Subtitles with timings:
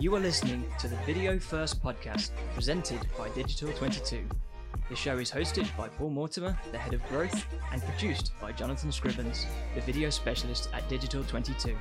[0.00, 4.26] You are listening to the Video First podcast presented by Digital 22.
[4.88, 8.90] The show is hosted by Paul Mortimer, the head of growth, and produced by Jonathan
[8.90, 9.44] Scribbins,
[9.74, 11.76] the video specialist at Digital 22.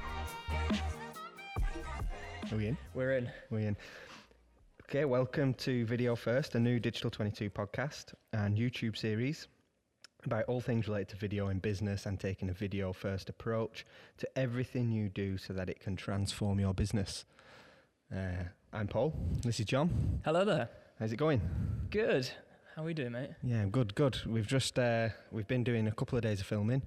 [2.52, 2.78] Are we in?
[2.94, 3.32] We're in.
[3.52, 3.78] We're in.
[4.90, 9.48] Okay, welcome to Video First, a new Digital 22 podcast and YouTube series
[10.26, 13.86] about all things related to video in business and taking a video first approach
[14.18, 17.24] to everything you do so that it can transform your business.
[18.16, 19.14] Uh, I'm Paul.
[19.44, 20.20] This is John.
[20.26, 20.68] Hello there.
[21.00, 21.42] How's it going?
[21.92, 22.28] Good.
[22.76, 23.30] How are we doing, mate?
[23.44, 24.18] Yeah, good, good.
[24.26, 26.82] We've just uh, we've been doing a couple of days of filming.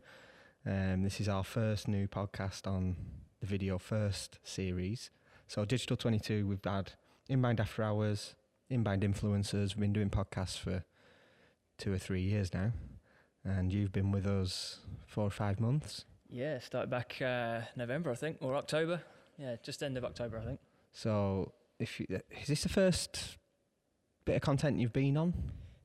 [0.67, 2.97] Um, this is our first new podcast on
[3.41, 5.11] the Video First series.
[5.47, 6.93] So Digital 22, we've had
[7.29, 8.35] Inbound After Hours,
[8.69, 9.77] Inbound Influencers.
[9.77, 10.83] We've been doing podcasts for
[11.79, 12.73] two or three years now,
[13.45, 16.05] and you've been with us four or five months.
[16.29, 19.03] Yeah, started back uh, November, I think, or October.
[19.39, 20.61] Yeah, just end of October, I think.
[20.93, 22.07] So, if you,
[22.41, 23.39] is this the first
[24.25, 25.35] bit of content you've been on?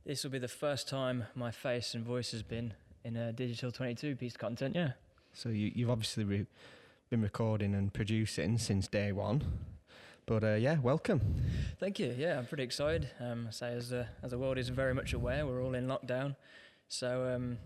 [0.05, 3.71] This will be the first time my face and voice has been in a Digital
[3.71, 4.91] 22 piece of content, yeah.
[5.33, 6.45] So you, you've obviously re-
[7.09, 9.43] been recording and producing since day one.
[10.25, 11.21] But uh, yeah, welcome.
[11.79, 12.13] Thank you.
[12.17, 13.09] Yeah, I'm pretty excited.
[13.21, 15.87] Um, I say as the as the world is very much aware, we're all in
[15.87, 16.35] lockdown.
[16.89, 17.57] So um,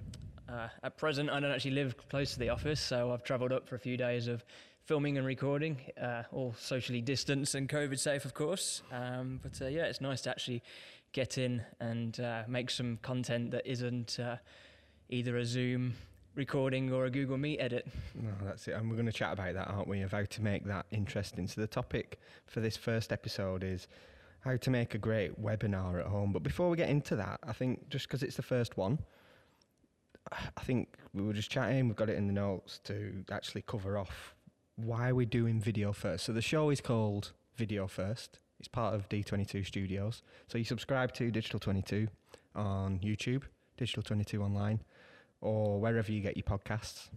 [0.48, 3.68] uh, at present, I don't actually live close to the office, so I've travelled up
[3.68, 4.44] for a few days of
[4.86, 8.82] filming and recording, uh, all socially distanced and COVID safe, of course.
[8.92, 10.64] Um, but uh, yeah, it's nice to actually
[11.14, 14.38] get in and uh, make some content that isn't uh,
[15.10, 15.94] either a Zoom
[16.36, 17.88] recording or a Google Meet edit.
[18.16, 18.72] No, that's it.
[18.72, 20.02] And we're going to chat about that, aren't we?
[20.02, 21.48] Of how to make that interesting.
[21.48, 23.88] So the topic for this first episode is
[24.40, 26.32] how to make a great webinar at home.
[26.32, 29.00] But before we get into that, I think just because it's the first one,
[30.32, 31.88] I think we were just chatting.
[31.88, 34.36] We've got it in the notes to actually cover off
[34.86, 36.26] why are we're doing video first.
[36.26, 38.40] So the show is called Video First.
[38.60, 40.24] It's part of D22 Studios.
[40.48, 42.08] So you subscribe to Digital 22
[42.56, 43.44] on YouTube,
[43.78, 44.82] Digital 22 online,
[45.42, 47.10] or wherever you get your podcasts.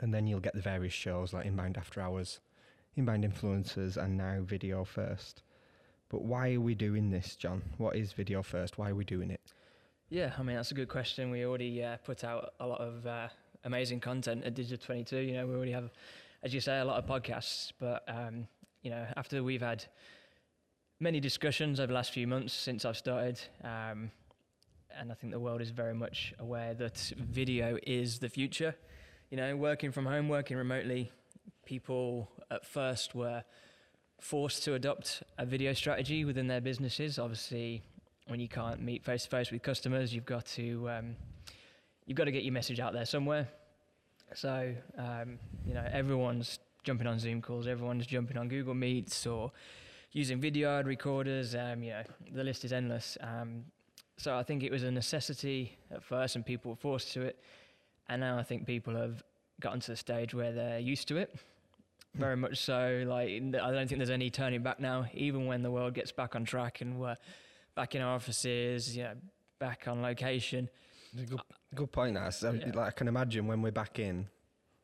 [0.00, 2.40] And then you'll get the various shows like Inbound After Hours,
[2.96, 5.42] Inbound Influencers, and now Video First.
[6.08, 7.62] But why are we doing this, John?
[7.78, 8.78] What is Video First?
[8.78, 9.40] Why are we doing it?
[10.10, 11.30] Yeah, I mean that's a good question.
[11.30, 13.28] We already uh, put out a lot of uh,
[13.64, 15.16] amazing content at Digital 22.
[15.18, 15.90] You know, we already have,
[16.42, 17.72] as you say, a lot of podcasts.
[17.78, 18.46] But um,
[18.82, 19.84] you know, after we've had
[21.00, 24.10] many discussions over the last few months since I've started, um,
[24.98, 28.74] and I think the world is very much aware that video is the future.
[29.30, 31.10] You know, working from home, working remotely,
[31.64, 33.44] people at first were
[34.20, 37.18] forced to adopt a video strategy within their businesses.
[37.18, 37.82] Obviously,
[38.26, 41.16] when you can't meet face to face with customers, you've got to um,
[42.06, 43.48] you've got to get your message out there somewhere.
[44.34, 49.52] So um, you know, everyone's jumping on Zoom calls, everyone's jumping on Google Meets or
[50.12, 51.54] using video recorders.
[51.54, 53.16] Um, you know, the list is endless.
[53.20, 53.64] Um,
[54.16, 57.38] so I think it was a necessity at first, and people were forced to it.
[58.08, 59.22] And now I think people have
[59.60, 61.34] gotten to the stage where they're used to it.
[62.14, 63.04] Very much so.
[63.06, 65.06] Like I don't think there's any turning back now.
[65.14, 67.16] Even when the world gets back on track and we're
[67.74, 69.14] back in our offices, you know,
[69.58, 70.68] back on location.
[71.14, 71.40] Good,
[71.74, 72.34] good point, that.
[72.34, 72.66] So, Yeah.
[72.74, 74.28] like, I can imagine when we're back in,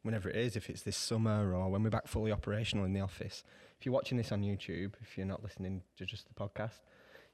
[0.02, 3.00] whenever it is, if it's this summer or when we're back fully operational in the
[3.00, 3.42] office.
[3.78, 6.80] If you're watching this on YouTube, if you're not listening to just the podcast,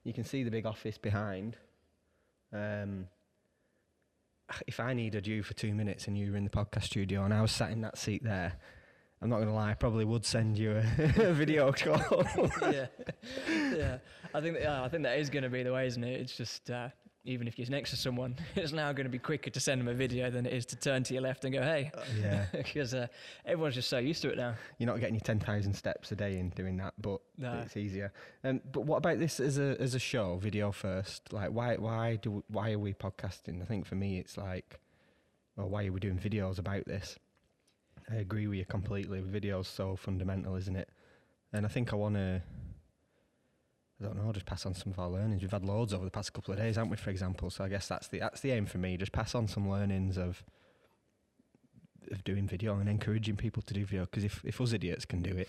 [0.04, 1.56] you can see the big office behind.
[2.52, 3.08] Um,
[4.66, 7.32] if I needed you for two minutes and you were in the podcast studio and
[7.32, 8.52] I was sat in that seat there,
[9.22, 10.80] I'm not going to lie, I probably would send you a,
[11.16, 12.24] a video call.
[12.70, 12.86] yeah,
[13.48, 13.98] yeah.
[14.34, 16.20] I think that, yeah, I think that is going to be the way, isn't it?
[16.20, 16.88] It's just uh,
[17.26, 19.88] even if you're next to someone, it's now going to be quicker to send them
[19.88, 21.90] a video than it is to turn to your left and go, "Hey,"
[22.20, 22.46] yeah.
[22.52, 23.06] because uh,
[23.46, 24.54] everyone's just so used to it now.
[24.78, 27.54] You're not getting your 10,000 steps a day in doing that, but No.
[27.64, 28.12] it's easier.
[28.44, 31.32] Um, but what about this as a as a show, video first?
[31.32, 33.62] Like, why why do why are we podcasting?
[33.62, 34.78] I think for me, it's like,
[35.56, 37.18] well, why are we doing videos about this?
[38.10, 39.20] I agree with you completely.
[39.22, 40.90] Video's so fundamental, isn't it?
[41.54, 42.42] And I think I want to.
[44.04, 44.32] I don't know.
[44.32, 45.40] Just pass on some of our learnings.
[45.42, 46.96] We've had loads over the past couple of days, haven't we?
[46.96, 48.96] For example, so I guess that's the that's the aim for me.
[48.96, 50.42] Just pass on some learnings of
[52.10, 54.02] of doing video and encouraging people to do video.
[54.04, 55.48] Because if if us idiots can do it,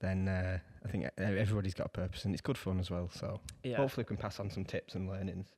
[0.00, 3.10] then uh, I think everybody's got a purpose and it's good fun as well.
[3.12, 3.76] So Yeah.
[3.78, 5.48] hopefully we can pass on some tips and learnings.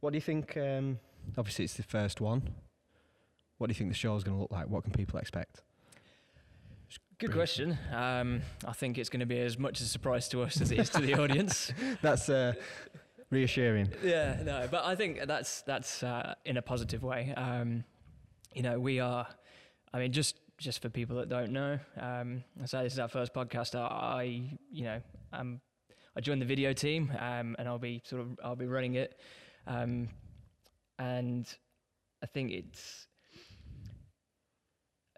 [0.00, 0.56] What do you think?
[0.56, 0.98] Um,
[1.36, 2.54] obviously, it's the first one.
[3.56, 4.68] What do you think the show's going to look like?
[4.68, 5.62] What can people expect?
[7.18, 7.76] Good question.
[7.92, 10.78] Um, I think it's going to be as much a surprise to us as it
[10.78, 11.72] is to the audience.
[12.00, 12.52] That's uh,
[13.30, 13.92] reassuring.
[14.04, 17.34] yeah, no, but I think that's that's uh, in a positive way.
[17.36, 17.82] Um,
[18.54, 19.26] you know, we are.
[19.92, 23.34] I mean, just just for people that don't know, um, so this is our first
[23.34, 23.74] podcast.
[23.74, 24.22] I, I
[24.70, 25.00] you know,
[25.32, 25.60] um,
[26.16, 29.18] I joined the video team, um, and I'll be sort of I'll be running it,
[29.66, 30.08] um,
[31.00, 31.52] and
[32.22, 33.07] I think it's.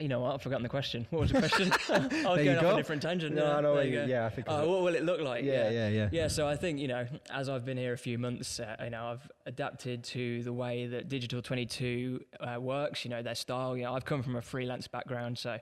[0.01, 0.35] You know what?
[0.35, 1.07] I've forgotten the question.
[1.11, 1.71] What was the question?
[1.91, 1.99] I
[2.31, 2.75] was going off go.
[2.75, 3.35] a different tangent.
[3.35, 3.63] No, yeah, I know.
[3.63, 4.07] there what you you- go.
[4.07, 4.49] Yeah, I think.
[4.49, 4.51] It.
[4.51, 5.45] what will it look like?
[5.45, 6.09] yeah, yeah, yeah.
[6.11, 8.91] Yeah, so I think you know, as I've been here a few months, uh, you
[8.91, 13.05] know, I've adapted to the way that Digital 22 uh, works.
[13.05, 13.77] You know, their style.
[13.77, 15.59] You know, I've come from a freelance background, so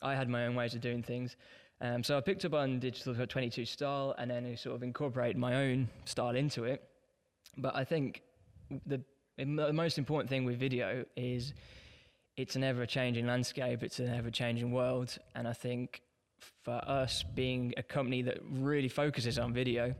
[0.00, 1.36] I had my own ways of doing things.
[1.80, 5.36] Um, so I picked up on Digital 22 style, and then I sort of incorporated
[5.36, 6.84] my own style into it.
[7.58, 8.22] But I think
[8.86, 9.02] the
[9.38, 11.52] the most important thing with video is
[12.36, 13.82] it's an ever-changing landscape.
[13.82, 16.02] It's an ever-changing world, and I think
[16.64, 19.94] for us being a company that really focuses on video,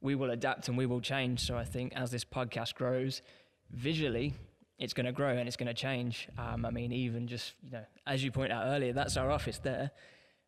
[0.00, 1.40] we will adapt and we will change.
[1.40, 3.22] So I think as this podcast grows,
[3.70, 4.34] visually,
[4.78, 6.28] it's going to grow and it's going to change.
[6.36, 9.58] Um, I mean, even just you know, as you point out earlier, that's our office
[9.58, 9.90] there,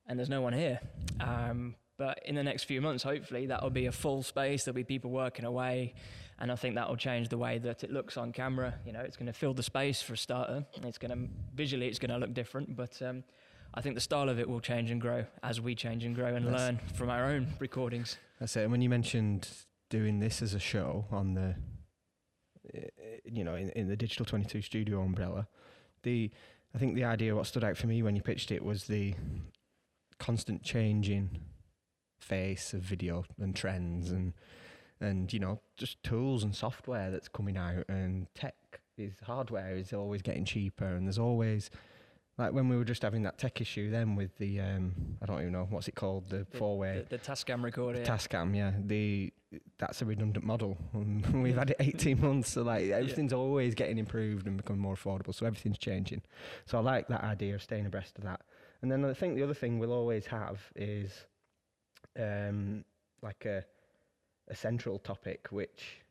[0.07, 0.81] and there's no one here.
[1.21, 4.65] Um, but in the next few months, hopefully, that will be a full space.
[4.65, 5.95] There'll be people working away,
[6.39, 8.75] and I think that will change the way that it looks on camera.
[8.87, 10.65] You know, it's going to fill the space for a starter.
[10.83, 13.01] It's going to visually, it's going to look different, but.
[13.03, 13.25] Um,
[13.75, 16.35] I think the style of it will change and grow as we change and grow
[16.35, 18.17] and That's- learn from our own recordings.
[18.41, 18.63] That's it.
[18.63, 19.49] And when you mentioned
[19.91, 21.55] doing this as a show on the,
[23.25, 25.49] you know, in, in the Digital 22 studio umbrella,
[26.03, 26.31] the
[26.75, 29.15] I think the idea what stood out for me when you pitched it was the
[30.19, 31.41] constant changing
[32.19, 34.35] face of video and trends and
[35.01, 38.55] and you know just tools and software that's coming out and tech
[38.97, 41.71] is hardware is always getting cheaper and there's always
[42.37, 44.93] like when we were just having that tech issue then with the um
[45.23, 48.01] I don't even know what's it called the, The- four way The, the Tascam recorder.
[48.01, 48.05] yeah.
[48.07, 49.33] Tascam, yeah, the
[49.79, 50.77] that's a redundant model.
[51.33, 55.35] We've had it 18 months, so like everything's always getting improved and becoming more affordable.
[55.35, 56.21] So everything's changing.
[56.67, 58.43] So I like that idea of staying abreast of that.
[58.83, 61.25] And then I think the other thing we'll always have is
[62.19, 62.85] um,
[63.23, 63.65] like a
[64.49, 66.03] a central topic, which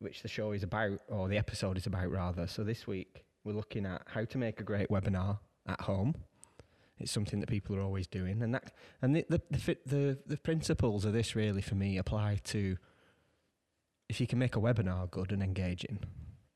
[0.00, 2.46] which the show is about, or the episode is about rather.
[2.46, 6.14] So this week we're looking at how to make a great webinar at home.
[6.98, 10.36] It's something that people are always doing, and that and the the the, the the
[10.36, 12.76] principles of this really for me apply to
[14.08, 16.00] if you can make a webinar good and engaging,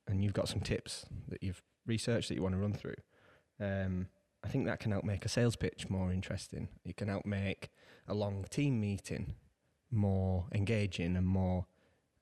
[0.06, 2.94] and you've got some tips that you've researched that you want to run through.
[3.60, 4.08] Um,
[4.44, 6.68] I think that can help make a sales pitch more interesting.
[6.84, 7.70] It can help make
[8.06, 9.34] a long team meeting
[9.90, 11.66] more engaging and more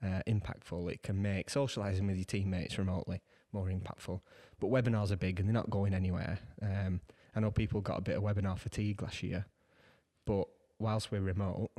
[0.04, 0.90] uh, impactful.
[0.92, 3.22] It can make socializing with your teammates remotely
[3.52, 4.20] more impactful.
[4.60, 6.38] But webinars are big and they're not going anywhere.
[6.62, 7.00] Um,
[7.34, 9.46] I know people got a bit of webinar fatigue last year,
[10.24, 10.46] but
[10.78, 11.70] whilst we're remote,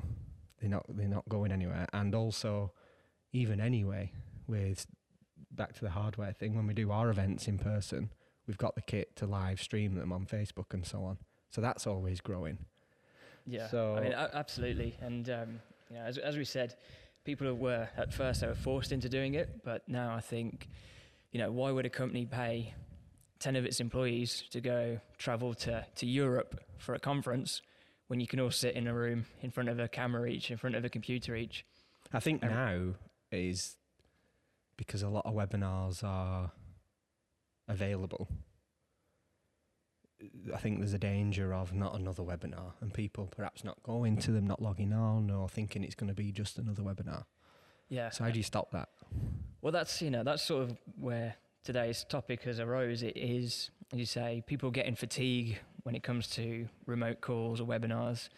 [0.59, 1.87] they're not they're not going anywhere.
[1.93, 2.71] And also,
[3.31, 4.11] even anyway,
[4.47, 4.85] with
[5.51, 8.11] back to the hardware thing, when we do our events in person,
[8.45, 11.17] we've got the kit to live stream them on Facebook and so on.
[11.49, 12.59] So that's always growing.
[13.45, 13.67] Yeah.
[13.67, 14.95] So- I mean, absolutely.
[14.99, 16.75] And um, you know, as as we said,
[17.23, 20.67] people were at first they were forced into doing it, but now I think,
[21.31, 22.73] you know, why would a company pay
[23.39, 27.61] ten of its employees to go travel to to Europe for a conference
[28.07, 30.57] when you can all sit in a room in front of a camera each, in
[30.57, 31.65] front of a computer each?
[32.13, 32.93] I think Um, now
[33.31, 33.75] is
[34.77, 36.51] because a lot of webinars are
[37.67, 38.29] available.
[40.53, 44.31] I think there's a danger of not another webinar and people perhaps not going to
[44.31, 47.25] them, not logging on, or thinking it's going to be just another webinar.
[47.89, 48.09] Yeah.
[48.09, 48.89] So how do you stop that?
[49.61, 53.03] Well, that's you know that's sort of where today's topic has arose.
[53.03, 57.65] It is, as you say, people getting fatigue when it comes to remote calls or
[57.65, 58.29] webinars,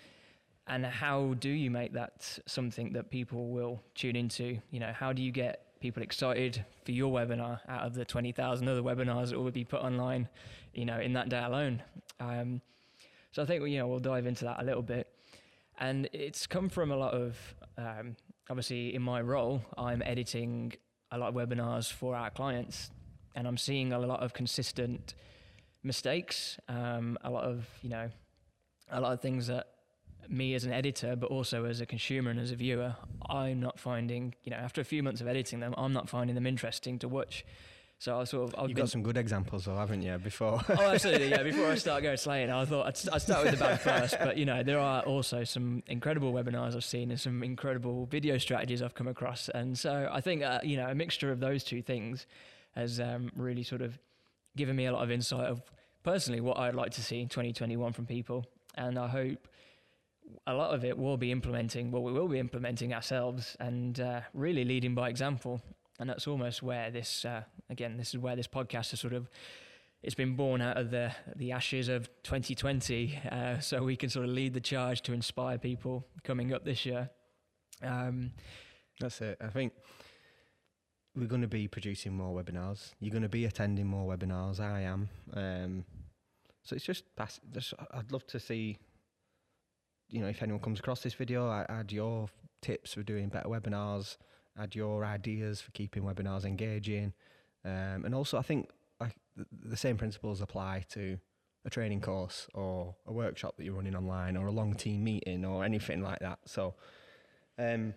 [0.67, 4.59] and how do you make that something that people will tune into?
[4.71, 8.31] You know, how do you get people excited for your webinar out of the twenty
[8.31, 10.27] thousand other webinars that will be put online?
[10.73, 11.81] You know, in that day alone.
[12.19, 12.61] Um,
[13.31, 15.07] so I think you know we'll dive into that a little bit,
[15.79, 17.37] and it's come from a lot of
[17.77, 18.15] um,
[18.49, 20.73] obviously in my role, I'm editing
[21.11, 22.91] a lot of webinars for our clients,
[23.35, 25.13] and I'm seeing a lot of consistent
[25.83, 28.09] mistakes, um, a lot of you know,
[28.91, 29.67] a lot of things that
[30.29, 32.95] me as an editor, but also as a consumer and as a viewer,
[33.27, 34.35] I'm not finding.
[34.43, 37.07] You know, after a few months of editing them, I'm not finding them interesting to
[37.07, 37.45] watch.
[37.97, 40.17] So I sort of I've You've got some good examples, though, haven't you?
[40.17, 41.29] Before oh, absolutely.
[41.29, 41.43] Yeah.
[41.43, 44.15] Before I start going slaying, I thought I'd, st- I'd start with the bad first.
[44.19, 48.37] But you know, there are also some incredible webinars I've seen and some incredible video
[48.37, 49.49] strategies I've come across.
[49.49, 52.25] And so I think uh, you know a mixture of those two things
[52.75, 53.99] has um, really sort of
[54.55, 55.61] given me a lot of insight of
[56.03, 58.45] personally what I'd like to see in 2021 from people.
[58.75, 59.47] And I hope
[60.47, 61.91] a lot of it will be implementing.
[61.91, 65.61] Well, we will be implementing ourselves and uh, really leading by example.
[65.99, 69.29] And that's almost where this, uh, again, this is where this podcast has sort of
[70.01, 74.25] it's been born out of the the ashes of 2020, uh, so we can sort
[74.25, 77.09] of lead the charge to inspire people coming up this year.
[77.83, 78.31] Um,
[78.99, 79.37] That's it.
[79.41, 79.73] I think
[81.15, 82.93] we're going to be producing more webinars.
[82.99, 84.59] You're going to be attending more webinars.
[84.59, 85.09] I am.
[85.33, 85.85] Um,
[86.63, 88.77] so it's just, pass, just, I'd love to see,
[90.09, 92.29] you know, if anyone comes across this video, I add your
[92.61, 94.17] tips for doing better webinars,
[94.57, 97.13] add your ideas for keeping webinars engaging.
[97.63, 98.69] Um, and also, I think
[99.39, 101.17] the, the same principles apply to
[101.65, 105.45] a training course or a workshop that you're running online or a long team meeting
[105.45, 106.39] or anything like that.
[106.45, 106.75] So,
[107.57, 107.93] um,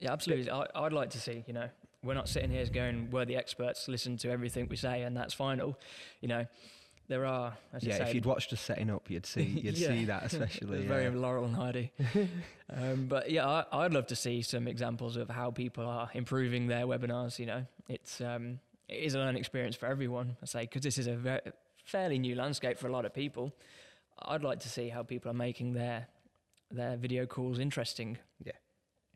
[0.00, 0.50] yeah, absolutely.
[0.50, 1.68] I, I'd like to see, you know,
[2.02, 5.32] we're not sitting here going, we're the experts, listen to everything we say, and that's
[5.32, 5.78] final.
[6.20, 6.46] You know,
[7.08, 9.76] there are, as you yeah, say, if you'd watched us setting up, you'd see you'd
[9.76, 9.88] Yeah.
[9.88, 10.78] see that especially.
[10.78, 11.10] It's very.
[11.10, 11.92] Laurel and Hardy.
[12.74, 16.66] um, but yeah, I, I'd love to see some examples of how people are improving
[16.66, 17.38] their webinars.
[17.38, 20.36] You know, it's um, it is a learning experience for everyone.
[20.42, 21.40] I say because this is a very,
[21.84, 23.52] fairly new landscape for a lot of people.
[24.22, 26.06] I'd like to see how people are making their
[26.70, 28.18] their video calls interesting.
[28.44, 28.52] Yeah.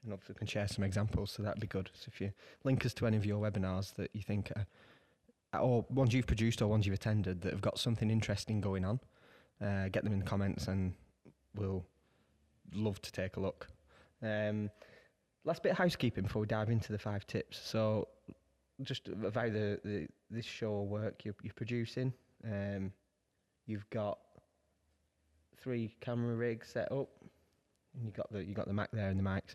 [0.04, 1.90] And obviously we can share some examples, so that'd be good.
[1.94, 2.32] So if you
[2.64, 4.66] link us to any of your webinars that you think, are,
[5.54, 9.00] or ones you've produced or ones you've attended that have got something interesting going on,
[9.62, 10.94] uh, get them in the comments, and
[11.54, 11.84] we'll
[12.74, 13.68] love to take a look.
[14.22, 14.70] Um,
[15.44, 17.58] last bit of housekeeping before we dive into the five tips.
[17.62, 18.08] So
[18.82, 22.12] just about the, the this show work you're, you're producing.
[22.44, 22.92] Um,
[23.66, 24.18] you've got
[25.56, 27.08] three camera rigs set up.
[27.94, 29.54] And you got the you got the Mac there and the mics.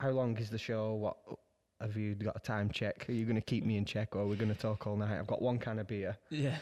[0.00, 0.94] How long is the show?
[0.94, 1.16] What
[1.84, 3.06] have you got a time check?
[3.08, 4.96] Are you going to keep me in check, or are we going to talk all
[4.96, 5.18] night?
[5.18, 6.16] I've got one can of beer.
[6.30, 6.56] Yeah.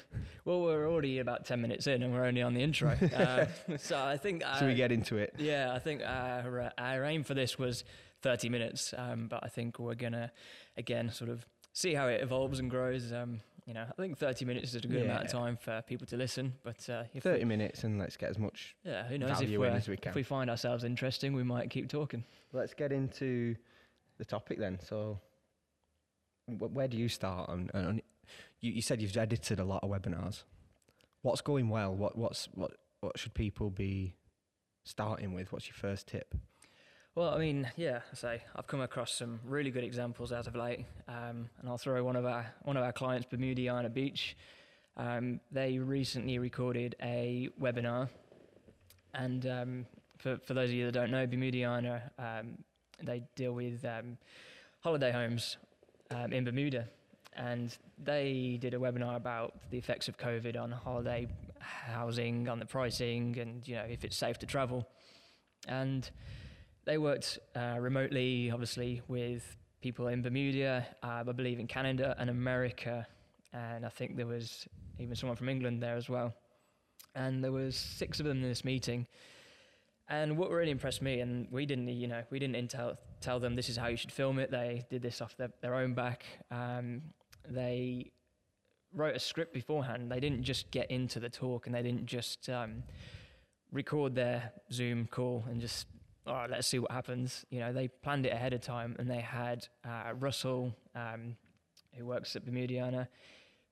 [0.45, 2.91] Well, we're already about ten minutes in, and we're only on the intro.
[2.91, 3.47] Uh,
[3.79, 4.43] so I think.
[4.53, 5.35] Uh, so we get into it.
[5.39, 7.85] Yeah, I think our, our aim for this was
[8.23, 10.33] 30 minutes, um, but I think we're gonna
[10.77, 13.13] again sort of see how it evolves and grows.
[13.13, 16.07] Um, you know, I think 30 minutes is a good amount of time for people
[16.09, 16.55] to listen.
[16.65, 18.75] But uh, if Thirty we, mints, and let's get as much.
[18.85, 20.11] yeah, who knows if, value we're, in as we can.
[20.11, 22.25] if we find ourselves interesting, we might keep talking.
[22.53, 23.55] Let's get into
[24.23, 24.79] the topic then.
[24.89, 25.19] So,
[26.47, 27.49] wh- where do you start?
[27.49, 28.01] On, on
[28.61, 30.45] you, you said you've edited a lot of webinars.
[31.23, 31.95] What's going well?
[31.95, 34.15] What what's what what should people be
[34.85, 35.53] starting with?
[35.53, 36.35] What's your first tip?
[37.15, 40.55] Well, I mean, yeah, I say I've come across some really good examples as of
[40.55, 44.37] late, um, and I'll throw one of our one of our clients, Bermudiana Beach.
[44.97, 48.09] Um, they recently recorded a webinar,
[49.15, 49.87] and um,
[50.19, 52.03] for for those of you that don't know, Bermudiana,
[53.03, 54.19] they deal with um,
[54.81, 55.57] holiday homes
[56.11, 56.89] um, in Bermuda,
[57.35, 61.29] and they did a webinar about the effects of COVID on holiday
[61.59, 64.87] housing, on the pricing, and you know if it's safe to travel,
[65.69, 66.11] and
[66.85, 72.31] they worked uh, remotely, obviously, with people in Bermuda, uh, I believe in Canada and
[72.31, 73.07] America,
[73.53, 74.67] and I think there was
[74.99, 76.35] even someone from England there as well.
[77.15, 79.07] And there was six of them in this meeting.
[80.13, 83.57] And what really impressed me, and we didn't, you know, we didn't tell tell them
[83.57, 84.51] this is how you should film it.
[84.51, 86.25] They did this off their, their own back.
[86.51, 87.01] Um,
[87.49, 88.11] they
[88.93, 90.13] wrote a script beforehand.
[90.13, 92.83] They didn't just get into the talk, and they didn't just um,
[93.73, 95.87] record their Zoom call and just
[96.27, 97.47] all right, let's see what happens.
[97.49, 101.37] You know, they planned it ahead of time, and they had uh, Russell, um,
[101.97, 103.09] who works at Bermudiana.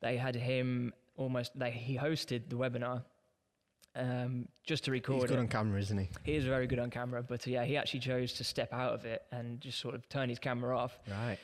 [0.01, 1.53] They had him almost.
[1.55, 3.03] They he hosted the webinar
[3.97, 5.41] um, just to record He's good it.
[5.41, 6.09] on camera, isn't he?
[6.25, 8.95] he is very good on camera, but uh, yeah, he actually chose to step out
[8.95, 10.99] of it and just sort of turn his camera off.
[11.09, 11.39] Right.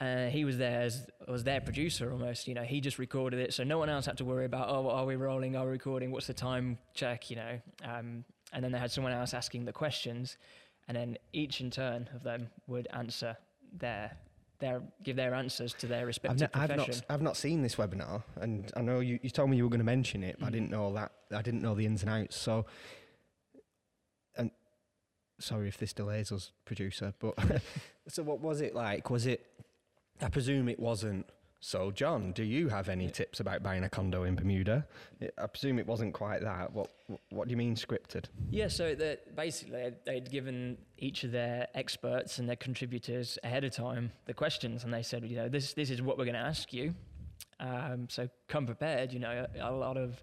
[0.00, 2.48] Uh, he was there as was their producer almost.
[2.48, 4.88] You know, he just recorded it, so no one else had to worry about oh,
[4.88, 5.54] are we rolling?
[5.54, 6.10] Are we recording?
[6.10, 7.30] What's the time check?
[7.30, 10.38] You know, um, and then they had someone else asking the questions,
[10.88, 13.36] and then each in turn of them would answer
[13.72, 14.16] their
[14.62, 17.74] their give their answers to their I've, respective ne- I've not I've not seen this
[17.74, 20.46] webinar, and I know you, you told me you were going to mention it, but
[20.46, 20.52] I Mm.
[20.52, 21.12] didn't know that.
[21.34, 22.36] I didn't know the ins and outs.
[22.36, 22.64] So,
[24.36, 24.50] and
[25.38, 27.12] sorry if this delays us, producer.
[27.18, 27.34] But
[28.08, 29.10] so, what was it like?
[29.10, 29.44] Was it?
[30.22, 31.26] I presume it wasn't.
[31.64, 34.84] So, John, do you have any tips about buying a condo in Bermuda?
[35.38, 36.72] I presume it wasn't quite that.
[36.72, 36.90] What
[37.30, 38.24] What do you mean scripted?
[38.50, 38.96] Yeah, so
[39.36, 44.82] basically they'd given each of their experts and their contributors ahead of time the questions,
[44.82, 46.96] and they said, you know, this this is what we're going to ask you.
[47.60, 49.12] Um, so come prepared.
[49.12, 50.20] You know, a, a lot of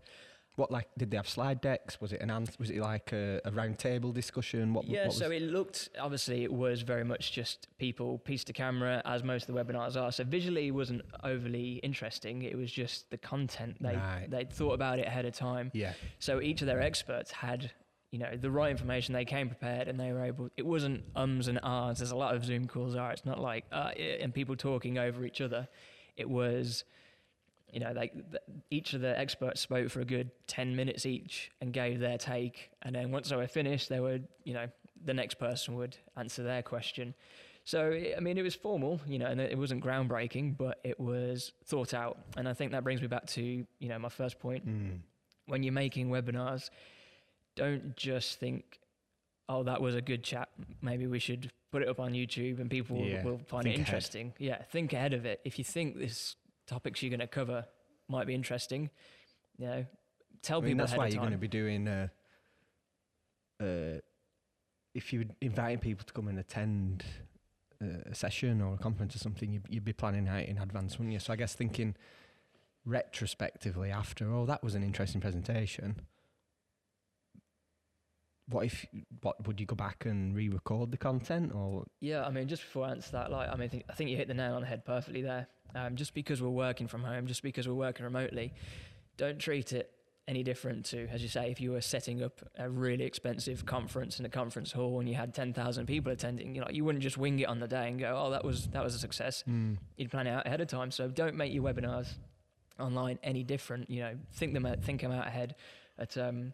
[0.60, 2.02] What like did they have slide decks?
[2.02, 4.74] Was it an Was it like a, a round table discussion?
[4.74, 4.86] What?
[4.86, 5.06] yeah.
[5.06, 9.24] what so it looked obviously it was very much just people piece to camera, as
[9.24, 10.12] most of the webinars are.
[10.12, 12.42] So visually it wasn't overly interesting.
[12.44, 14.28] It was just the content they Right.
[14.30, 15.72] they thought about it ahead of time.
[15.74, 15.94] yeah.
[16.20, 17.72] So each of their experts had,
[18.12, 19.14] you know, the right information.
[19.14, 20.50] They came prepared, and they were able.
[20.58, 23.12] It wasn't ums and ahs, as a lot of Zoom calls are.
[23.14, 23.92] It's not like uh,
[24.24, 25.70] and people talking over each other.
[26.18, 26.84] It was
[27.72, 28.14] you know, like
[28.70, 32.70] each of the experts spoke for a good 10 minutes each and gave their take.
[32.82, 34.68] And then once they were finished, they would, you know,
[35.06, 37.14] the next person would answer their question.
[37.66, 41.52] So, I mean, it was formal, you know, and it wasn't groundbreaking, but it was
[41.66, 42.18] thought out.
[42.36, 44.68] And I think that brings me back to, you know, my first point.
[44.68, 45.00] Mm.
[45.46, 46.70] When you're making webinars,
[47.56, 48.80] don't just think,
[49.48, 50.50] oh, that was a good chat.
[50.82, 53.76] Maybe we should put it up on YouTube and people Yeah, will, will find think
[53.76, 53.88] it ahead.
[53.88, 54.34] interesting.
[54.40, 55.40] Yeah, think ahead of it.
[55.44, 56.36] If you think this
[56.70, 57.66] topics you're going to cover
[58.08, 58.90] might be interesting,
[59.58, 59.86] you know,
[60.42, 61.88] tell I mean, people that's why you're going to be doing.
[61.88, 62.08] Uh,
[63.62, 64.00] uh,
[64.94, 67.04] if you're inviting people to come and attend
[67.82, 70.98] uh, a session or a conference or something, you'd, you'd be planning out in advance,
[70.98, 71.20] wouldn't you?
[71.20, 71.96] So I guess thinking
[72.86, 76.02] retrospectively after, oh, that was an interesting presentation.
[78.50, 78.86] What if?
[79.22, 82.86] What would you go back and re-record the content, or Yeah, I mean, just before
[82.86, 84.62] I answer that, like, I mean, I think, I think you hit the nail on
[84.62, 85.48] the head perfectly there.
[85.76, 88.54] Um, just because we're working from home, just because we're working remotely,
[89.18, 89.92] don't treat it
[90.28, 94.20] any different to, as you say, if you were setting up a really expensive conference
[94.20, 97.18] in a conference hall and you had 10,000 people attending, you know, you wouldn't just
[97.18, 99.44] wing it on the day and go, oh, that was, that was a success.
[99.98, 100.92] You'd plan it out ahead of time.
[100.92, 102.08] So don't make your webinars
[102.80, 103.90] online any different.
[103.90, 105.56] You know, think them out, think them out ahead.
[105.98, 106.54] At, um,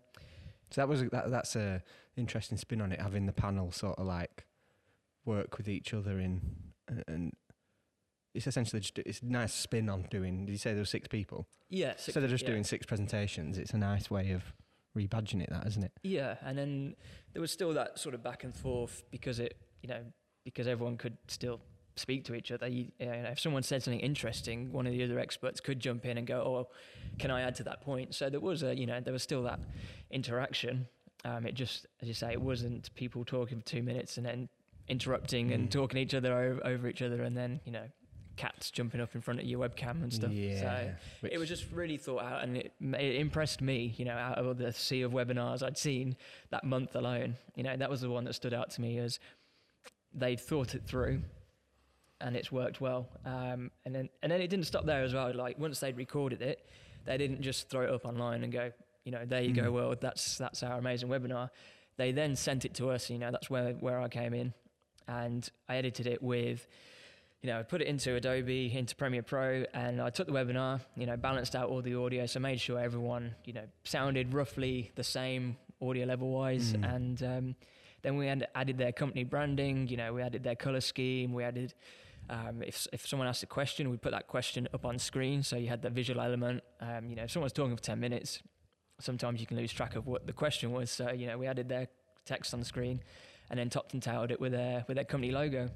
[0.72, 1.84] So that was that, that's a
[2.18, 4.46] interesting spin on it, having the panel sort of like
[5.26, 6.42] work with each other in,
[6.88, 7.34] and, and
[8.34, 10.46] it's essentially just it's a nice spin on doing.
[10.46, 11.48] Did you say there were six people?
[11.70, 12.52] yeah, six- Instead of just yeah.
[12.52, 14.44] doing six presentations, it's a nice way of
[14.98, 15.92] rebadging it, that isn't it?
[16.04, 16.96] Yeah, and then
[17.34, 20.02] there was still that sort of back and forth because it, you know,
[20.46, 21.60] because everyone could still
[21.96, 22.68] speak to each other.
[22.68, 26.06] You, you know, if someone said something interesting, one of the other experts could jump
[26.06, 26.68] in and go, "Oh,
[27.20, 29.44] can I add to that point?" So there was a, you know, there was still
[29.44, 29.60] that
[30.12, 30.88] interaction.
[31.24, 34.50] Um, it just, as you say, it wasn't people talking for two minutes and then
[34.88, 35.72] interrupting and Mm.
[35.72, 37.86] talking each other over, over each other, and then you know,
[38.36, 40.32] cats jumping up in front of your webcam and stuff.
[40.62, 44.12] So which- it was just really thought out and it, it impressed me, you know,
[44.18, 46.18] out of the sea of webinars I'd seen
[46.52, 47.38] that month alone.
[47.56, 49.20] You know, that was the one that stood out to me as
[50.14, 51.22] they'd thought it through
[52.22, 53.08] and it's worked well.
[53.26, 55.34] Um, and then and then it didn't stop there as well.
[55.34, 56.68] Like once they'd recorded it,
[57.06, 58.72] they didn't just throw it up online and go,
[59.04, 60.00] you know, there you go, world.
[60.02, 61.50] that's that's our amazing webinar.
[61.98, 64.54] They then sent it to us, you know, that's where where I came in
[65.08, 66.68] and I edited it with
[67.42, 70.82] you know, I put it into Adobe, into Premiere Pro, and I took the webinar,
[70.98, 74.92] you know, balanced out all the audio, so made sure everyone, you know, sounded roughly
[74.96, 76.96] the same audio level wise, Mm.
[76.96, 77.56] and um,
[78.02, 81.44] then we had added their company branding, you know, we added their color scheme, we
[81.44, 81.76] added.
[82.30, 85.58] Um, if if someone asked a question, we put that question up on screen, so
[85.58, 86.64] you had the visual element.
[86.82, 88.42] Um, you know, if someone's talking for ten minutes,
[89.00, 90.90] sometimes you can lose track of what the question was.
[90.92, 91.88] So you know, we added their
[92.26, 93.02] text on the screen,
[93.50, 95.70] and then topped and tailed it with their with their company logo.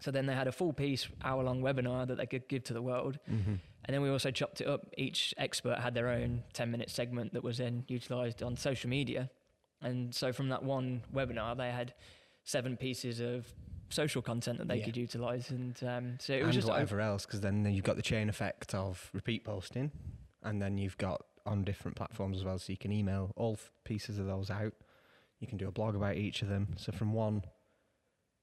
[0.00, 2.74] So then they had a full piece, hour long webinar that they could give to
[2.74, 3.18] the world.
[3.28, 3.60] Mhm.
[3.86, 4.86] And then we also chopped it up.
[4.98, 9.30] Each expert had their own 10 minute segment that was then utilized on social media.
[9.80, 11.94] And so from that one webinar, they had
[12.42, 13.54] seven pieces of
[13.90, 14.84] social content that they Yeah.
[14.84, 15.50] could utilize.
[15.50, 18.28] And um, so it was and just whatever else, because then you've got the chain
[18.28, 19.90] effect of repeat posting,
[20.42, 24.18] and then you've got on different platforms as well, so you can email all pieces
[24.18, 24.72] of those out.
[25.40, 26.74] You can do a blog about each of them.
[26.76, 27.42] So from one,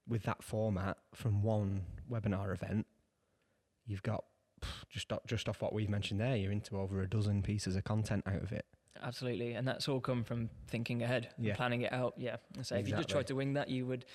[0.08, 2.86] with that format, from one webinar event,
[3.86, 4.24] you've got
[4.90, 8.24] just just off what we've mentioned there, you're into over a dozen pieces of content
[8.28, 8.66] out of it.
[9.04, 11.56] Absolutely, and that's all come from thinking ahead, Yeah.
[11.56, 12.14] planning it out.
[12.18, 13.14] Yeah, so if you just Exactly.
[13.14, 14.06] tried to wing that, you would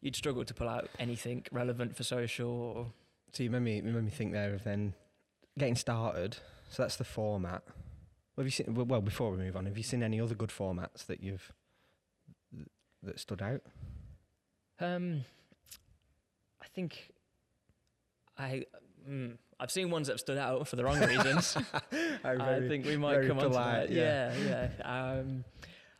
[0.00, 2.48] you'd struggle to pull out anything relevant for social.
[2.50, 2.92] Or,
[3.32, 4.94] So you made me, you made me think there of then
[5.56, 6.38] getting started.
[6.70, 7.62] So that's the format.
[8.36, 8.74] Have you seen?
[8.74, 11.52] well, Well, before we move on, have you seen any other good formats that you've
[13.04, 13.60] that stood out?
[14.80, 15.24] um,
[16.60, 17.12] I think
[18.36, 18.64] I
[19.08, 21.56] mm, I've seen ones that have stood out for the wrong reasons.
[22.24, 23.90] I think we might very come on to polite, that.
[23.90, 24.32] yeah.
[24.44, 25.44] Yeah, yeah, um,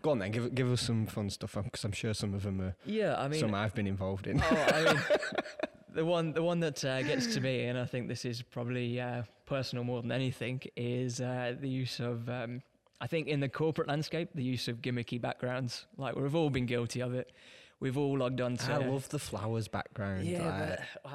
[0.02, 2.60] Go on then, give give us some fun stuff because I'm sure some of them
[2.60, 3.14] are yeah.
[3.16, 4.42] I mean, some I've been involved in.
[4.42, 5.02] Oh, I mean,
[5.94, 9.00] the one the one that uh, gets to me, and I think this is probably
[9.00, 12.28] uh, personal more than anything, is uh, the use of.
[12.28, 12.62] Um,
[13.00, 15.86] I think in the corporate landscape, the use of gimmicky backgrounds.
[15.96, 17.30] Like we've all been guilty of it.
[17.78, 18.72] We've all logged on to.
[18.72, 20.24] I love the flowers background.
[20.24, 21.10] Yeah, like- but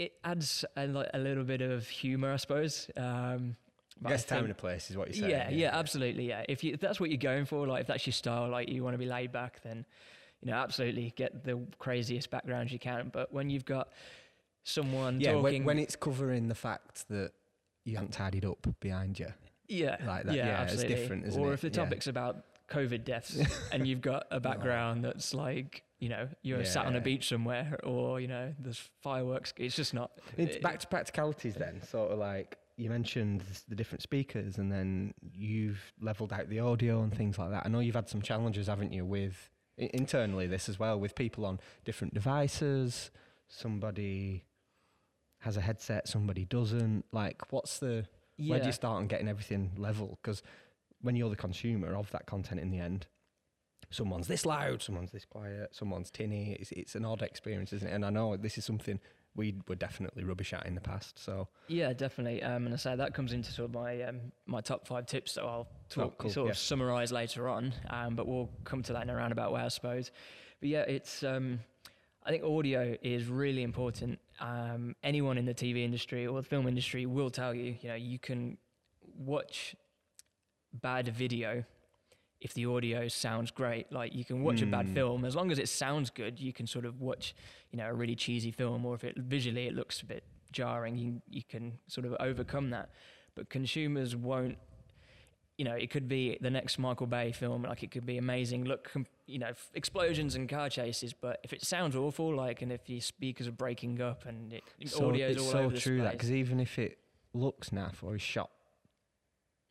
[0.00, 2.90] it adds a, a little bit of humour, I suppose.
[2.96, 3.56] Um,
[3.98, 5.30] I but guess time think- and a place is what you're saying.
[5.30, 6.28] yeah, yeah, absolutely.
[6.28, 8.68] Yeah, if you if that's what you're going for, like if that's your style, like
[8.70, 9.84] you want to be laid back, then
[10.40, 13.10] you know absolutely get the craziest backgrounds you can.
[13.12, 13.88] But when you've got
[14.64, 17.32] someone Yeah, talking, when, when it's covering the fact that
[17.84, 19.32] you haven't tidied up behind you.
[19.68, 21.54] yeah, like that, yeah, yeah, it's different, isn't or it?
[21.54, 21.74] if the Yeah.
[21.84, 23.38] topic's about COVID deaths
[23.72, 27.78] and you've got a background that's like you know you're sat on a beach somewhere,
[27.84, 29.52] or you know there's fireworks.
[29.56, 30.10] It's just not.
[30.36, 34.72] It's it- back to practicalities then, sort of like you mentioned the different speakers, and
[34.72, 37.64] then you've leveled out the audio and things like that.
[37.66, 41.44] I know you've had some challenges, haven't you, with internally this as well, with people
[41.44, 43.10] on different devices.
[43.48, 44.44] Somebody
[45.40, 47.04] has a headset, somebody doesn't.
[47.12, 48.50] Like, what's the Yeah.
[48.52, 50.18] where do you start on getting everything level?
[50.22, 50.42] Because
[51.02, 53.06] when you're the consumer of that content in the end,
[53.90, 56.56] someone's this loud, someone's this quiet, someone's tinny.
[56.58, 57.92] It's, it's an odd experience, isn't it?
[57.92, 59.00] And I know this is something
[59.36, 61.18] we were definitely rubbish at in the past.
[61.18, 62.42] So Yeah, definitely.
[62.42, 65.34] Um, and I say that comes into sort of my um, my top five tips
[65.34, 66.52] that I'll talk cool, sort yeah.
[66.52, 67.72] of summarise later on.
[67.88, 70.10] Um, but we'll come to that in a roundabout way, I suppose.
[70.60, 71.60] But yeah, it's um,
[72.24, 74.18] I think audio is really important.
[74.40, 77.94] Um, anyone in the TV industry or the film industry will tell you, you know,
[77.94, 78.58] you can
[79.16, 79.74] watch
[80.72, 81.64] bad video
[82.40, 83.92] if the audio sounds great.
[83.92, 84.94] Like you can watch a bad Mm.
[84.94, 86.40] film as long as it sounds good.
[86.40, 87.34] You can sort of watch,
[87.70, 90.96] you know, a really cheesy film, or if it visually it looks a bit jarring,
[90.96, 92.90] you you can sort of overcome that.
[93.34, 94.58] But consumers won't.
[95.58, 97.64] You know, it could be the next Michael Bay film.
[97.64, 98.64] Like it could be amazing.
[98.64, 98.90] Look,
[99.26, 101.12] you know, f- explosions and car chases.
[101.12, 104.62] But if it sounds awful, like, and if your speakers are breaking up and it,
[104.86, 106.96] so audio's it's all so over the true that because even if it
[107.34, 108.48] looks naff or is shot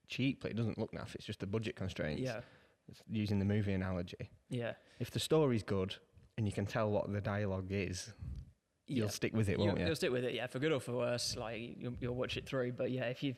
[0.07, 1.15] cheaply, it doesn't look naff.
[1.15, 2.21] It's just the budget constraints.
[2.21, 2.41] yeah,
[3.09, 4.29] using the movie analogy.
[4.49, 5.95] yeah, If the story's good
[6.37, 8.11] and you can tell what the dialogue is,
[8.87, 8.97] yeah.
[8.97, 9.85] you'll stick with it, you'll, won't you?
[9.85, 11.35] you'll stick with it, yeah, for good or for worse.
[11.37, 12.73] Like you'll, you'll watch it through.
[12.73, 13.35] But yeah, if you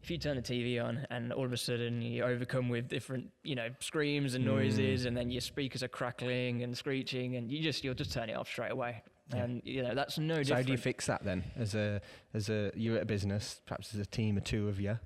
[0.00, 3.30] if you turn the TV on and all of a sudden you're overcome with different,
[3.42, 5.06] you know, screams and noises, Mm.
[5.08, 8.34] and then your speakers are crackling and screeching, and you just you'll just turn it
[8.34, 9.02] off straight away.
[9.34, 9.42] Yeah.
[9.44, 10.62] And you know that's no So different.
[10.62, 11.44] how do you fix that then?
[11.56, 12.00] As a
[12.32, 14.98] as a you're at a business, perhaps as a team of two of you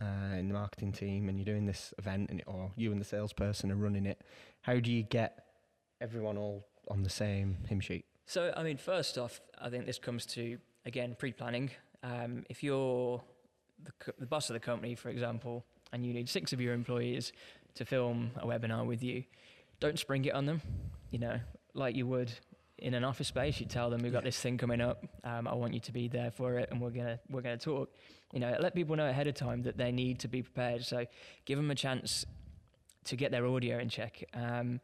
[0.00, 3.04] uh, in the marketing team, and you're doing this event, and or you and the
[3.04, 4.20] salesperson are running it.
[4.62, 5.44] How do you get
[6.00, 8.04] everyone all on the same hymn sheet?
[8.26, 11.70] So, I mean, first off, I think this comes to, again, pre planning.
[12.02, 13.22] Um, if you're
[13.82, 16.72] the, co- the boss of the company, for example, and you need six of your
[16.72, 17.32] employees
[17.74, 19.24] to film a webinar with you,
[19.80, 20.60] don't spring it on them,
[21.10, 21.40] you know,
[21.74, 22.32] like you would
[22.80, 23.60] in an office space.
[23.60, 24.28] You tell them, we've got Yeah.
[24.28, 25.04] this thing coming up.
[25.24, 27.56] Um, I want you to be there for it, and we're going to we're gonna
[27.58, 27.90] talk.
[28.32, 30.84] You know, let people know ahead of time that they need to be prepared.
[30.84, 31.06] So,
[31.44, 32.24] give them a chance
[33.04, 34.24] to get their audio in check.
[34.34, 34.80] Um,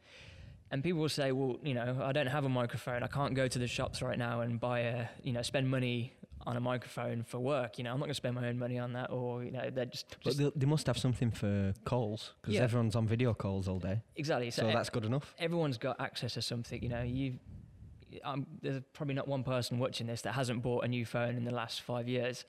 [0.73, 3.03] and people will say, well, you know, I don't have a microphone.
[3.05, 6.13] I can't go to the shops right now and buy a, you know, spend money
[6.45, 7.79] on a microphone for work.
[7.79, 9.11] You know, I'm not going to spend my own money on that.
[9.13, 12.63] Or, you know, they're just, just they, they must have something for calls because Yeah.
[12.63, 14.01] everyone's on video calls all day.
[14.17, 14.51] exactly.
[14.51, 15.35] So, e- that's good enough.
[15.39, 16.83] everyone's got access to something.
[16.83, 17.39] You know, you,
[18.25, 21.45] um, there's probably not one person watching this that hasn't bought a new phone in
[21.45, 22.45] the last five years.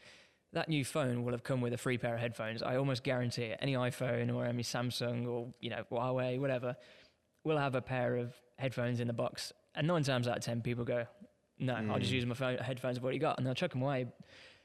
[0.54, 2.64] That new phone will have come with a free pair of headphones.
[2.64, 3.60] I almost guarantee it.
[3.62, 6.76] Any iPhone or any Samsung or you know Huawei, whatever,
[7.44, 9.52] will have a pair of headphones in the box.
[9.76, 11.06] And nine times out of ten, people go,
[11.60, 12.16] "No, I'll just Mm.
[12.16, 14.08] use my phone, headphones I've already got," and they'll chuck them away.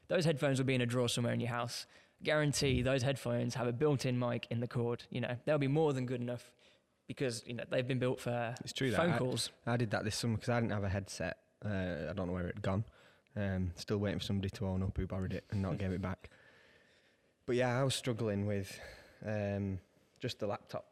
[0.09, 1.87] Those headphones will be in a drawer somewhere in your house.
[2.23, 5.05] Guarantee those headphones have a built-in mic in the cord.
[5.11, 6.53] You know, they'll be more than good enough
[7.17, 9.51] because you know they've been built for It's true that phone I- calls.
[9.67, 11.37] I did that this summer because I didn't have a headset.
[11.65, 12.85] Uh, I don't know where it had gone.
[13.37, 16.03] Um, still waiting for somebody to own up who borrowed it and not gave it
[16.11, 16.31] back.
[17.47, 18.79] But yeah, I was struggling with
[19.27, 19.79] um,
[20.21, 20.87] just the laptop.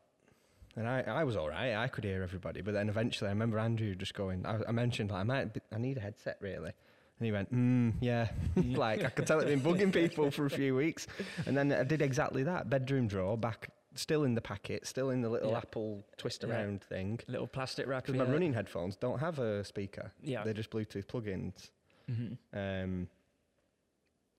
[0.77, 1.75] And I, I was all right.
[1.75, 2.61] I could hear everybody.
[2.61, 5.61] But then eventually, I remember Andrew just going, I, I mentioned, like, I might, be,
[5.73, 6.71] I need a headset, really.
[7.19, 8.29] And he went, mm, yeah.
[8.57, 11.07] like, I could tell it'd been bugging people for a few weeks.
[11.47, 12.71] And then I did exactly that.
[12.71, 15.59] Bedroom drawer, back, still in the packet, still in the little Yeah.
[15.59, 16.51] Apple twist Yeah.
[16.55, 17.21] around thing.
[17.29, 18.05] Little plastic wrap.
[18.05, 18.25] Because yeah.
[18.25, 20.13] my running headphones don't have a speaker.
[20.23, 20.45] Yeah.
[20.45, 21.71] They're just Bluetooth plugins.
[22.09, 23.09] hmm Um,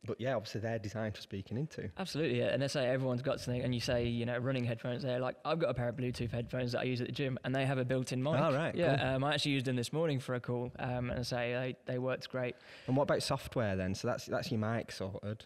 [0.03, 1.87] but yeah, obviously they're designed for speaking into.
[1.95, 2.47] Absolutely, yeah.
[2.47, 5.03] And they say everyone's got something, and you say, you know, running headphones.
[5.03, 7.37] They're like, I've got a pair of Bluetooth headphones that I use at the gym,
[7.43, 8.33] and they have a built-in mic.
[8.35, 9.07] Oh, right, Yeah, cool.
[9.07, 11.93] um, I actually used them this morning for a call, um, and I say they,
[11.93, 12.55] they worked great.
[12.87, 13.93] And what about software then?
[13.93, 15.45] So that's that's your mic sorted.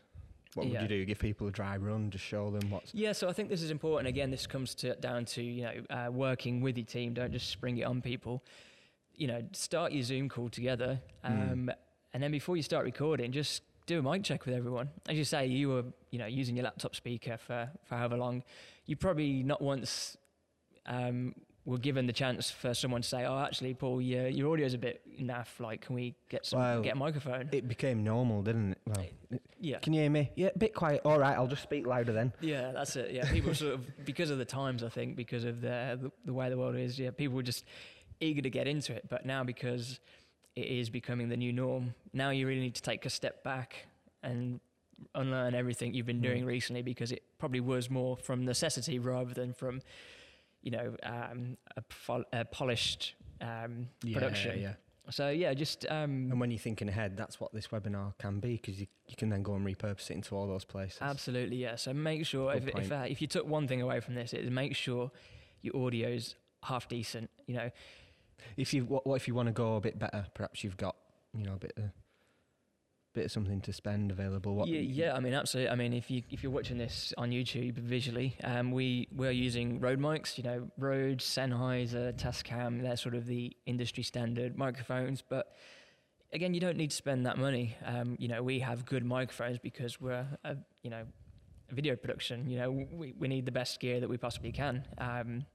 [0.55, 0.81] What would Yeah.
[0.83, 1.05] you do?
[1.05, 2.93] Give people a dry run, just show them what's.
[2.93, 4.07] Yeah, so I think this is important.
[4.07, 7.13] Again, this comes to down to you know uh, working with your team.
[7.13, 8.41] Don't just spring it on people.
[9.15, 11.51] You know, start your Zoom call together, Mm.
[11.51, 11.71] um,
[12.13, 14.89] and then before you start recording, just do a mic check with everyone.
[15.07, 18.41] As you say, you were you know using your laptop speaker for for however long.
[18.85, 20.15] You probably not once
[20.85, 24.73] um, were given the chance for someone to say, "Oh, actually, Paul, your your audio's
[24.73, 25.59] a bit naff.
[25.59, 28.77] Like, can we get some Well, get a microphone?" It became normal, didn't it?
[28.85, 29.79] Well, yeah.
[29.79, 30.31] can you hear me?
[30.35, 31.01] Yeah, a bit quiet.
[31.05, 32.33] All right, I'll just speak louder then.
[32.39, 33.11] Yeah, that's it.
[33.11, 36.33] Yeah, people sort of because of the times, I think, because of the, the the
[36.33, 36.99] way the world is.
[36.99, 37.65] Yeah, people were just
[38.19, 39.99] eager to get into it, but now because
[40.55, 43.87] it is becoming the new norm, now you really need to take a step back
[44.23, 44.61] and
[45.13, 46.23] unlearn everything you've been Mm.
[46.23, 49.81] doing recently because it probably was more from necessity rather than from,
[50.65, 54.59] you know, um, a, pol- a polished um, production.
[54.59, 54.73] Yeah,
[55.09, 58.53] so yeah, just um, And when you're thinking ahead, that's what this webinar can be
[58.57, 60.97] because you, you can then go and repurpose it into all those places.
[61.01, 61.75] Absolutely, yeah.
[61.75, 64.33] So make sure Good if if, uh, if you took one thing away from this,
[64.33, 65.11] it is make sure
[65.61, 67.29] your audio's half decent.
[67.45, 67.71] You know,
[68.57, 70.25] If you what, what if you want to go a bit better?
[70.33, 70.95] Perhaps you've got
[71.33, 71.83] you know a bit of
[73.15, 74.55] bit of something to spend available.
[74.55, 75.15] What yeah, yeah.
[75.15, 75.71] I mean, absolutely.
[75.71, 79.79] I mean, if you if you're watching this on YouTube visually, um, we we're using
[79.79, 80.37] Rode mics.
[80.37, 82.81] You know, Rode, Sennheiser, Tascam.
[82.81, 85.53] They're sort of the industry standard microphones, but.
[86.33, 87.77] Again, you don't need to spend that money.
[87.85, 91.03] Um, you know, we have good microphones because we're, a, you know,
[91.71, 92.49] video production.
[92.49, 94.83] You know, we, we need the best gear that we possibly can.
[94.97, 95.45] Um,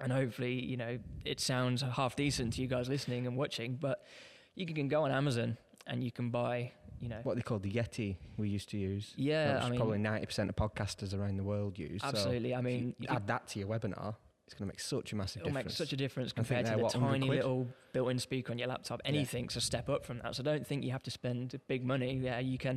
[0.00, 3.76] and hopefully, you know, it sounds half decent to you guys listening and watching.
[3.78, 4.06] But
[4.54, 7.70] you can go on Amazon and you can buy, you know, what they call the
[7.70, 9.12] Yeti we used to use.
[9.16, 12.00] yeah, which I mean, probably ninety percent of podcasters around the world use.
[12.02, 12.54] so absolutely.
[12.54, 14.14] I if you mean, you add that to your webinar,
[14.46, 15.76] it's going to make such a massive it'll make difference.
[15.78, 19.00] such a difference compared to the what, tiny little built-in speaker on your laptop.
[19.04, 20.34] Anything's a step up from that.
[20.36, 22.14] So don't think you have to spend big money.
[22.22, 22.76] Yeah, you can.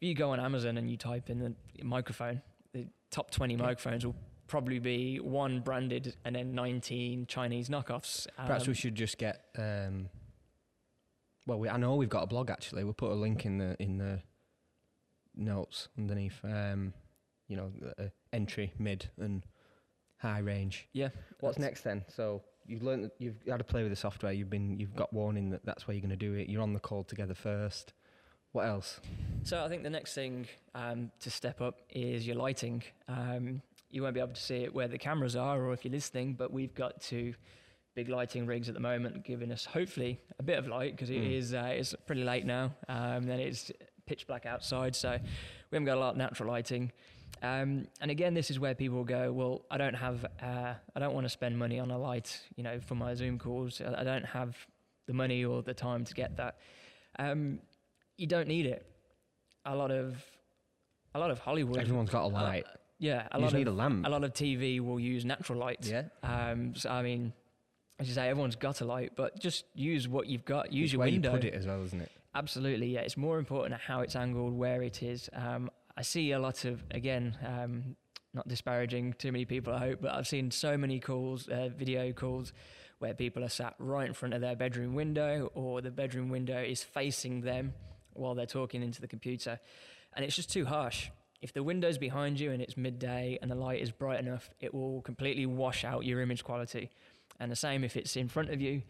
[0.00, 3.62] If you go on Amazon and you type in the microphone, the top 20 Yeah.
[3.62, 8.26] microphones will probably be one branded and then 19 Chinese knockoffs.
[8.36, 9.44] Perhaps we Um, should just get.
[9.58, 10.08] Um,
[11.48, 12.84] well, we, I know we've got a blog actually.
[12.84, 14.20] We'll put a link in the in the
[15.34, 16.38] notes underneath.
[16.44, 16.92] Um,
[17.48, 19.44] you know, the, uh, entry, mid, and
[20.18, 20.86] high range.
[20.92, 21.08] Yeah.
[21.40, 22.04] What's next then?
[22.14, 24.32] So you've learned, that you've had to play with the software.
[24.32, 26.50] You've been, you've got warning that that's where you're going to do it.
[26.50, 27.94] You're on the call together first.
[28.52, 29.00] What else?
[29.44, 32.82] So I think the next thing um, to step up is your lighting.
[33.08, 35.92] Um, you won't be able to see it where the cameras are, or if you're
[35.92, 37.34] listening, but we've got two
[37.98, 41.20] big lighting rigs at the moment, giving us hopefully a bit of light because it
[41.20, 41.32] Mm.
[41.38, 42.72] is uh, it's pretty late now.
[42.88, 43.72] Um, then it's
[44.06, 45.10] pitch black outside, so
[45.70, 46.92] we haven't got a lot of natural lighting.
[47.42, 51.12] Um, and again, this is where people go, well, I don't have, uh, I don't
[51.12, 53.80] want to spend money on a light, you know, for my Zoom calls.
[53.80, 54.56] I don't have
[55.06, 56.56] the money or the time to get that.
[57.18, 57.58] Um,
[58.16, 58.86] you don't need it.
[59.64, 60.16] A lot of,
[61.14, 61.78] a lot of Hollywood.
[61.78, 62.64] Everyone's got a uh, light.
[62.98, 64.06] yeah, a you lot just of need a lamp.
[64.06, 65.84] a lot of TV will use natural light.
[65.84, 66.04] yeah.
[66.22, 67.32] Um, so I mean,
[67.98, 70.72] as you say, everyone's got a light, but just use what you've got.
[70.72, 71.30] Use It's your where window.
[71.32, 72.10] you put it as well, isn't it?
[72.34, 73.00] Absolutely, yeah.
[73.00, 75.28] It's more important how it's angled, where it is.
[75.32, 77.96] Um, I see a lot of again, um,
[78.34, 82.12] not disparaging too many people, I hope, but I've seen so many calls, uh, video
[82.12, 82.52] calls,
[83.00, 86.60] where people are sat right in front of their bedroom window, or the bedroom window
[86.62, 87.72] is facing them
[88.12, 89.58] while they're talking into the computer,
[90.14, 91.08] and it's just too harsh.
[91.40, 94.74] If the window's behind you and it's midday and the light is bright enough, it
[94.74, 96.90] will completely wash out your image quality.
[97.40, 98.82] And the same if it's in front of you,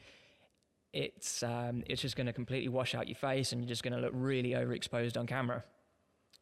[0.93, 3.93] it's um, it's just going to completely wash out your face and you're just going
[3.93, 5.63] to look really overexposed on camera.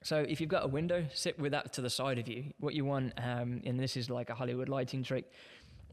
[0.02, 2.52] So if you've got a window, sit with that to the side of you.
[2.60, 5.32] What you want, um, and this is like a Hollywood lighting trick,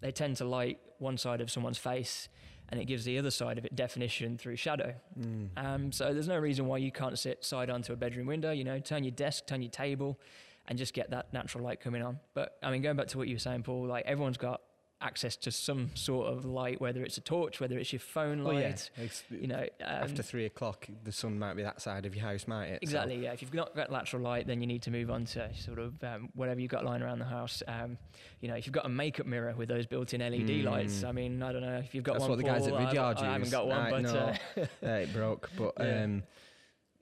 [0.02, 2.28] they tend to light one side of someone's face,
[2.70, 4.94] and it gives the other side of it definition through shadow.
[5.20, 5.50] Mm.
[5.58, 8.52] Um, so there's no reason why you can't sit side onto a bedroom window.
[8.52, 10.20] You know, turn your desk, turn your table,
[10.68, 12.20] and just get that natural light coming on.
[12.34, 14.62] But I mean, going back to what you were saying, Paul, like everyone's got
[15.04, 18.52] access to some sort of light, whether it's a torch, whether it's your phone Oh
[18.52, 18.90] light.
[18.98, 19.04] yeah.
[19.04, 22.24] It's- You know, um, after three o'clock, the sun might be that side of your
[22.26, 22.80] house, might it?
[22.80, 23.34] So- Exactly, yeah.
[23.34, 26.02] If you've not got natural light, then you need to move on to sort of
[26.04, 27.62] um, whatever you've got lying around the house.
[27.68, 27.98] Um,
[28.40, 31.08] you know, if you've got a makeup mirror with those built-in LED lights, Mm.
[31.10, 32.30] I mean, I don't know if you've got That's one.
[32.32, 34.34] what the guys at Vidyard I haven't got one, Right, but no.
[34.64, 35.50] uh, it broke.
[35.58, 36.04] But Yeah.
[36.04, 36.24] um,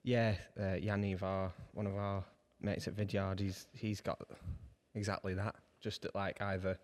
[0.02, 2.24] yeah, uh, Yaniv, our one of our
[2.60, 4.20] mates at Vidyard, he's he's got
[4.94, 5.54] exactly that.
[5.80, 6.78] Just at like either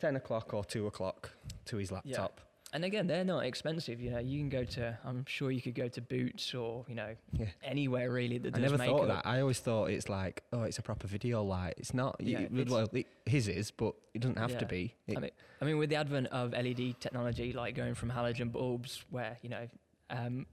[0.00, 1.30] ten o'clock or two o'clock
[1.66, 2.40] to his laptop.
[2.72, 4.00] and again, they're not expensive.
[4.00, 4.96] You know, you can go to.
[5.04, 7.46] I'm sure you could go to Boots or you know Yeah.
[7.62, 8.96] anywhere really that I never makeup.
[8.96, 9.26] thought of that.
[9.26, 11.74] I always thought it's like, oh, it's a proper video light.
[11.78, 12.16] It's not.
[12.20, 14.94] Yeah, It- it's- well, it, his is, but it doesn't have to be.
[15.06, 18.52] It, I mean, I mean, with the advent of LED technology, like going from halogen
[18.52, 19.66] bulbs, where you know,
[20.10, 20.46] um,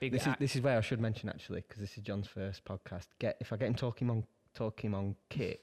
[0.00, 2.64] big this is this is where I should mention actually, because this is John's first
[2.64, 3.08] podcast.
[3.18, 5.60] Get if I get him talking on talking on kit,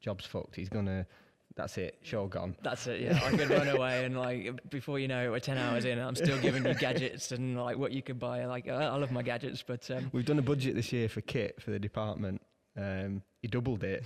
[0.00, 0.54] job's fucked.
[0.56, 1.06] He's gonna.
[1.56, 1.98] That's it.
[2.02, 2.56] sure gone.
[2.62, 3.00] That's it.
[3.00, 5.98] Yeah, I could run away and like before you know it, we're ten hours in.
[5.98, 8.44] and I'm still giving you gadgets and like what you could buy.
[8.46, 11.20] Like I I love my gadgets, but um, We've done a budget this year for
[11.20, 12.40] kit for the department.
[12.76, 14.04] Um, he doubled it.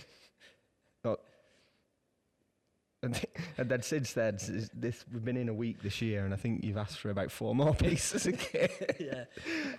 [3.02, 3.20] And,
[3.58, 4.38] and then since then,
[4.74, 7.30] this we've been in a week this year, and I think you've asked for about
[7.30, 8.96] four more pieces of kit.
[8.98, 9.24] yeah.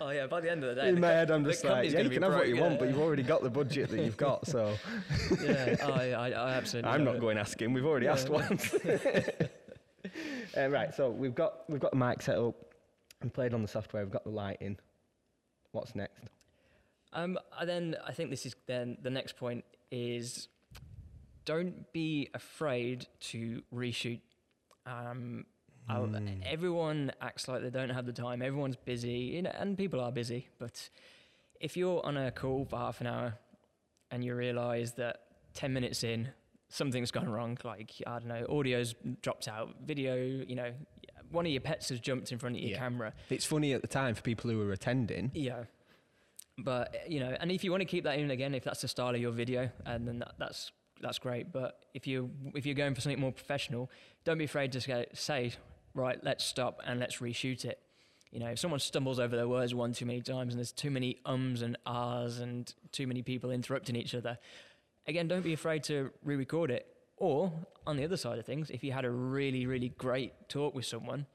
[0.00, 0.26] Oh yeah.
[0.26, 2.00] By the end of the day, in the my co- head, I'm just like, yeah,
[2.00, 4.46] you can have what you want, but you've already got the budget that you've got.
[4.46, 4.74] So
[5.42, 5.76] yeah.
[5.82, 6.90] Oh, I, I, I absolutely.
[6.90, 7.20] I'm not it.
[7.20, 7.72] going asking.
[7.72, 8.72] We've already Yeah, asked once.
[10.56, 12.54] uh, right, so we've got we've got the mic set up
[13.20, 14.02] and played on the software.
[14.02, 14.78] We've got the lighting.
[15.72, 16.24] What's next?
[17.12, 20.48] Um, and then I think this is then the next point is
[21.44, 24.20] don't be afraid to reshoot.
[24.86, 25.46] Um,
[25.88, 26.42] Mm.
[26.46, 28.42] Everyone acts like they don't have the time.
[28.42, 30.46] Everyone's busy, you know, and people are busy.
[30.60, 30.88] But
[31.60, 33.34] if you're on a call for half an hour
[34.12, 35.22] and you realise that
[35.52, 36.28] ten minutes in
[36.68, 40.14] something's gone wrong, like I don't know, audio's dropped out, video,
[40.46, 40.72] you know,
[41.32, 42.78] one of your pets has jumped in front of your Yeah.
[42.78, 43.12] camera.
[43.28, 45.32] It's funny at the time for people who are attending.
[45.34, 45.64] Yeah.
[46.56, 48.88] But you know, and if you want to keep that in again, if that's the
[48.88, 50.70] style of your video, and then that, that's
[51.00, 51.52] that's great.
[51.52, 53.90] But if you if you're going for something more professional,
[54.24, 55.52] don't be afraid to say,
[55.94, 57.78] right, let's stop and let's reshoot it.
[58.30, 60.90] You know, if someone stumbles over their words one too many times and there's too
[60.90, 64.38] many ums and ahs and too many people interrupting each other,
[65.06, 66.86] again, don't be afraid to re-record it.
[67.16, 67.52] Or
[67.86, 70.86] on the other side of things, if you had a really really great talk with
[70.86, 71.26] someone,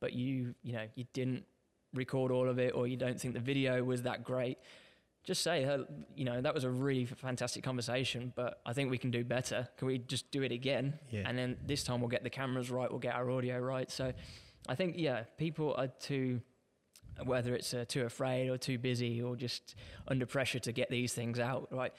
[0.00, 1.44] but you you know you didn't
[1.94, 4.58] record all of it or you don't think the video was that great,
[5.26, 5.78] just say, "Uh,
[6.14, 9.68] you know, that was a really fantastic conversation, but I think we can do better.
[9.76, 10.98] Can we just do it again?
[11.10, 11.24] Yeah.
[11.26, 13.90] And then this time we'll get the cameras right, we'll get our audio right.
[13.90, 14.12] So
[14.68, 16.40] I think, yeah, people are too,
[17.24, 19.74] whether it's uh, too afraid or too busy or just
[20.06, 21.92] under pressure to get these things out, right?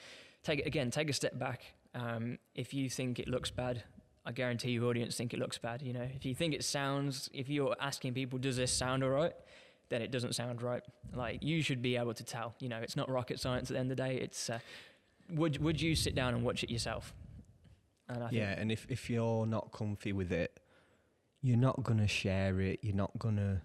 [0.44, 1.63] Take it again, take a step back.
[1.94, 3.84] Um, if you think it looks bad,
[4.26, 5.82] I guarantee your audience think it looks bad.
[5.82, 9.10] You know, if you think it sounds, if you're asking people, does this sound all
[9.10, 9.34] right?
[9.89, 10.84] Then it doesn't sound right.
[11.13, 12.56] Like you should be able to tell.
[12.60, 14.15] You know, it's not rocket science at the end of the day.
[14.17, 14.60] It's uh,
[15.32, 17.13] would would you sit down and watch it yourself?
[18.10, 20.60] And I think, Yeah, and if, if you're not comfy with it,
[21.41, 22.80] you're not gonna share it.
[22.82, 23.62] You're not gonna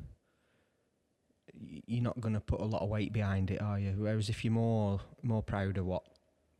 [1.86, 3.94] you're not gonna put a lot of weight behind it, are you?
[3.96, 6.02] Whereas if you're more more proud of what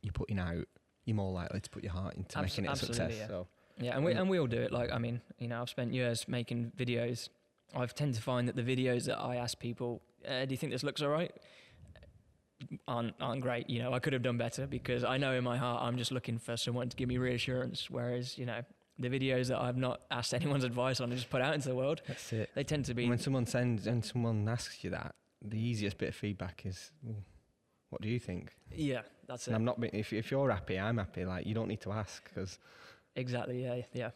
[0.01, 0.65] you're putting out,
[1.05, 3.13] you're more likely to put your heart into Abs- making it a success.
[3.17, 3.27] yeah.
[3.27, 3.47] So
[3.79, 4.71] Yeah, and we and we all do it.
[4.71, 7.29] Like I mean, you know, I've spent years making videos.
[7.75, 10.71] I've tend to find that the videos that I ask people, uh, "Do you think
[10.71, 11.31] this looks all right?"
[12.87, 13.69] aren't aren't great.
[13.69, 16.11] You know, I could have done better because I know in my heart I'm just
[16.11, 17.89] looking for someone to give me reassurance.
[17.89, 18.61] Whereas, you know,
[18.99, 21.75] the videos that I've not asked anyone's advice on and just put out into the
[21.75, 22.49] world, that's it.
[22.55, 26.09] they tend to be when someone sends and someone asks you that, the easiest bit
[26.09, 27.23] of feedback is, "Well,
[27.89, 29.57] "What do you think?" yeah, that's And it.
[29.57, 29.83] I'm not.
[29.93, 31.25] If if you're happy, I'm happy.
[31.25, 32.59] Like you don't need to ask because
[33.15, 33.63] Exactly.
[33.63, 34.11] Yeah, yeah.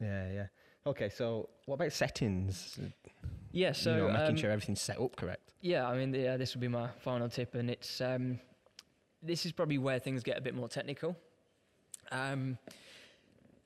[0.00, 0.46] yeah, yeah.
[0.86, 2.78] Okay, so what about settings?
[3.52, 5.52] Yeah, so you know, making um, sure everything's set up correct.
[5.60, 8.40] Yeah, I mean, yeah, this would be my final tip, and it's um,
[9.22, 11.16] this is probably where things get a bit more technical.
[12.10, 12.58] Um,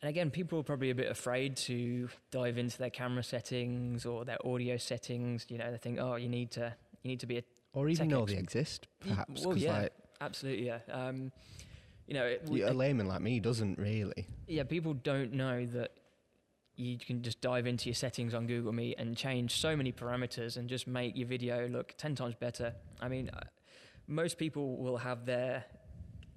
[0.03, 4.25] and again, people are probably a bit afraid to dive into their camera settings or
[4.25, 5.47] their audio settings.
[5.49, 8.09] You know, they think, oh, you need to, you need to be a Or even
[8.09, 9.47] know they exist, perhaps.
[9.47, 9.83] well, yeah.
[9.83, 10.81] like, absolutely, yeah.
[10.91, 11.33] Um,
[12.07, 14.27] you know, it, a layman like me doesn't really.
[14.47, 15.93] yeah, people don't know that
[16.77, 20.57] you can just dive into your settings on Google Meet and change so many parameters
[20.57, 22.73] and just make your video look 10 times better.
[23.01, 23.41] I mean, uh,
[24.09, 25.65] most people will have their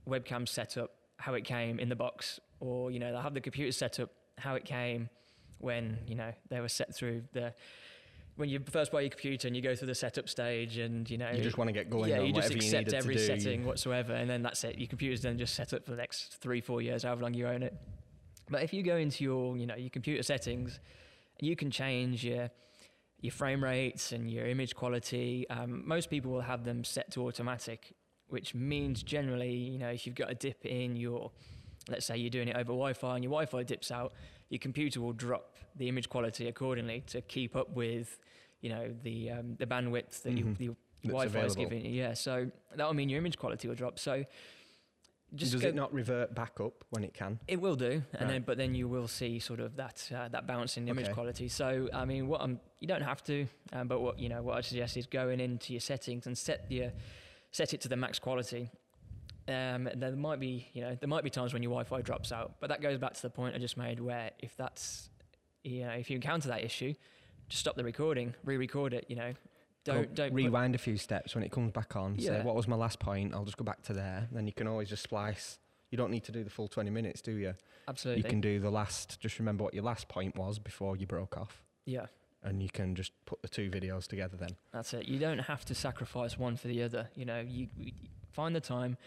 [0.07, 3.41] webcam set up how it came in the box, or, you know, they'll have the
[3.41, 5.09] computer set up how it came
[5.57, 7.53] when, you know, they were set through the.
[8.35, 11.17] When you first buy your computer and you go through the setup stage, and you
[11.17, 13.25] know You just want to get going yeah, you just whatever you accept every to
[13.25, 13.33] do.
[13.33, 14.77] you- setting whatsoever, and then that's it.
[14.77, 17.47] Your computer's then just set up for the next three, four years, however long you
[17.47, 17.75] own it.
[18.49, 20.79] But if you go into your, you know, your computer settings,
[21.39, 22.49] you can change your
[23.19, 25.49] your frame rates and your image quality.
[25.49, 27.93] Um, most people will have them set to automatic,
[28.27, 31.31] which means generally, you know, if you've got a dip in your,
[31.89, 34.13] let's say you're doing it over Wi-Fi and your Wi-Fi dips out,
[34.49, 38.19] your computer will drop the image quality accordingly to keep up with,
[38.61, 40.59] you know, the um, the bandwidth that Mhm.
[40.59, 41.91] you, your Wi-Fi is giving you.
[41.91, 43.97] Yeah, so that will mean your image quality will drop.
[43.97, 44.25] So
[45.35, 47.39] just Does go- it not revert back up when it can?
[47.47, 48.27] it will do, and Right.
[48.27, 51.13] then but then you will see sort of that uh, that bounce in image Okay.
[51.13, 51.47] quality.
[51.49, 54.57] So I mean, what I'm you don't have to, um, but what you know what
[54.57, 56.91] I suggest is going into your settings and set your
[57.51, 58.69] set it to the max quality.
[59.49, 62.55] Um, there might be you know there might be times when your Wi-Fi drops out,
[62.59, 65.09] but that goes back to the point I just made where if that's
[65.63, 66.93] you know if you encounter that issue,
[67.49, 69.05] just stop the recording, re-record it.
[69.09, 69.33] You know,
[69.93, 72.19] don't don't put- rewind a few steps when it comes back on.
[72.19, 73.33] Say what was my last point?
[73.33, 74.27] I'll just go back to there.
[74.31, 75.59] Then you can always just splice.
[75.91, 77.53] You don't need to do the full twenty minutes, do you?
[77.87, 79.19] absolutely You can do the last.
[79.19, 82.07] Just remember what your last point was before you broke off, yeah.
[82.43, 84.37] and you can just put the two videos together.
[84.37, 85.07] Then That's it.
[85.07, 87.09] You don't have to sacrifice one for the other.
[87.15, 87.91] You know, you, you
[88.31, 88.97] find the time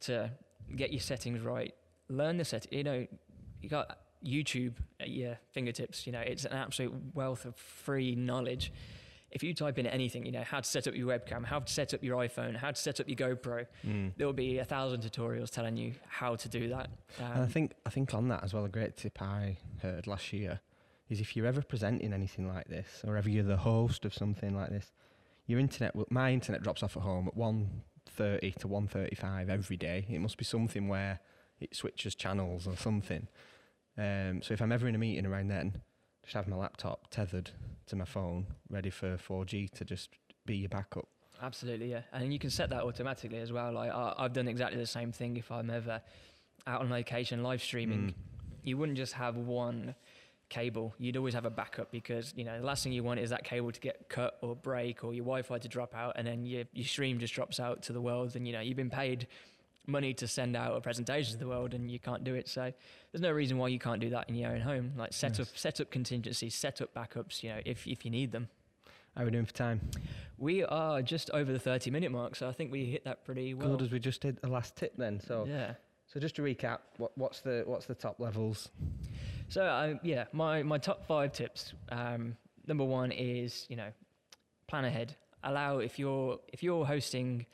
[0.00, 0.30] to
[0.74, 1.74] get your settings right.
[2.08, 2.72] Learn the set.
[2.72, 3.06] You know,
[3.60, 6.06] you got YouTube at your fingertips.
[6.06, 8.72] You know, it's an absolute wealth of free knowledge.
[9.30, 11.72] If you type in anything, you know, how to set up your webcam, how to
[11.72, 13.66] set up your iPhone, how to set up your GoPro,
[14.16, 16.90] there will be a thousand tutorials telling you how to do that.
[17.18, 18.64] and I Um, think I think on that as well.
[18.64, 20.60] A great tip I heard last year
[21.08, 24.54] is if you're ever presenting anything like this, or ever you're the host of something
[24.54, 24.92] like this,
[25.46, 25.94] your internet.
[25.94, 30.06] will- My internet drops off at home at one thirty to one thirty-five every day.
[30.08, 31.20] It must be something where
[31.60, 33.28] it switches channels or something.
[33.96, 35.82] Um, so if I'm ever in a meeting around then,
[36.22, 37.50] just have my laptop tethered
[37.90, 40.10] to my phone, ready for 4G to just
[40.46, 41.06] be your backup.
[41.42, 42.02] Absolutely, yeah.
[42.12, 43.72] And you can set that automatically as well.
[43.72, 46.00] Like I, I've done exactly the same thing if I'm ever
[46.66, 48.08] out on location live streaming.
[48.08, 48.14] Mm.
[48.62, 49.94] You wouldn't just have one
[50.50, 50.94] cable.
[50.98, 53.44] You'd always have a backup because you know the last thing you want is that
[53.44, 56.64] cable to get cut or break or your Wi-Fi to drop out, and then your
[56.74, 58.36] your stream just drops out to the world.
[58.36, 59.26] And you know you've been paid
[59.90, 62.48] money to send out a presentation to the world, and you can't do it.
[62.48, 62.72] So
[63.12, 64.92] there's no reason why you can't do that in your own home.
[64.96, 65.48] Like set Yes.
[65.48, 67.42] up set up contingencies, set up backups.
[67.42, 68.48] You know if if you need them.
[69.16, 69.80] How are we doing for time?
[70.38, 73.54] We are just over the 30 minute mark, so I think we hit that pretty
[73.54, 73.70] well.
[73.70, 75.20] Good as we just did the last tip then.
[75.20, 75.74] So yeah.
[76.06, 78.68] so just to recap, what, what's the what's the top levels?
[79.48, 81.72] So uh, yeah, my my top five tips.
[81.90, 82.36] Um,
[82.66, 83.90] number one is you know,
[84.68, 85.16] plan ahead.
[85.42, 87.46] Allow if you're if you're hosting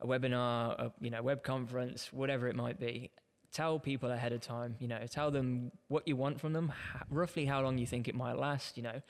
[0.00, 3.10] a webinar, a you know web conference, whatever it might be.
[3.50, 4.76] Tell people ahead of time.
[4.78, 6.72] You know, tell them what you want from them,
[7.10, 8.76] roughly how long you think it might last.
[8.76, 9.02] You know,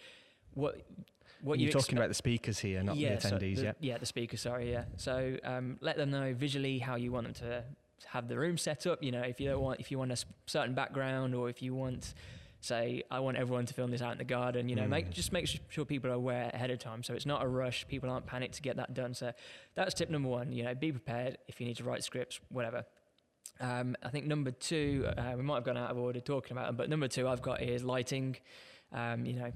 [0.54, 0.80] what
[1.42, 3.56] what You're you talking about the speakers here, not the so attendees.
[3.56, 3.72] the- yeah.
[3.80, 4.36] Yeah, the speaker.
[4.36, 4.72] Sorry.
[4.72, 4.84] Yeah.
[4.96, 7.64] So um, let them know visually how you want them to
[8.06, 9.02] have the room set up.
[9.02, 10.16] You know, if you don't want, if you want a
[10.46, 12.14] certain background, or if you want,
[12.60, 14.68] say, I want everyone to film this out in the garden.
[14.68, 15.12] You know, make Mm.
[15.12, 17.86] just make sure people are aware ahead of time, so it's not a rush.
[17.88, 19.14] People aren't panicked to get that done.
[19.14, 19.32] So
[19.74, 20.52] that's tip number one.
[20.52, 22.84] You know, be prepared if you need to write scripts, whatever.
[23.60, 26.66] Um, I think number two, uh, we might have gone out of order talking about
[26.66, 28.36] them, but number two I've got is lighting.
[28.92, 29.52] Um, you know,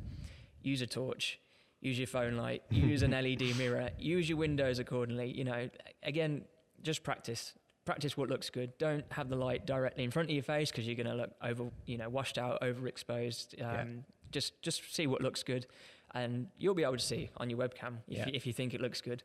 [0.63, 1.39] use a torch,
[1.81, 5.37] use your phone light, use an LED mirror, use your windows accordingly.
[5.37, 5.69] You know,
[6.03, 6.45] again,
[6.83, 7.55] just practice.
[7.85, 8.77] Practice what looks good.
[8.79, 11.33] Don't have the light directly in front of your face because you're going to look
[11.43, 13.61] over, you know, washed out, overexposed.
[13.61, 13.85] Um, Yeah.
[14.31, 15.67] Just, just see what looks good,
[16.15, 18.27] and you'll be able to see on your webcam if, Yeah.
[18.29, 19.23] you, if you think it looks good.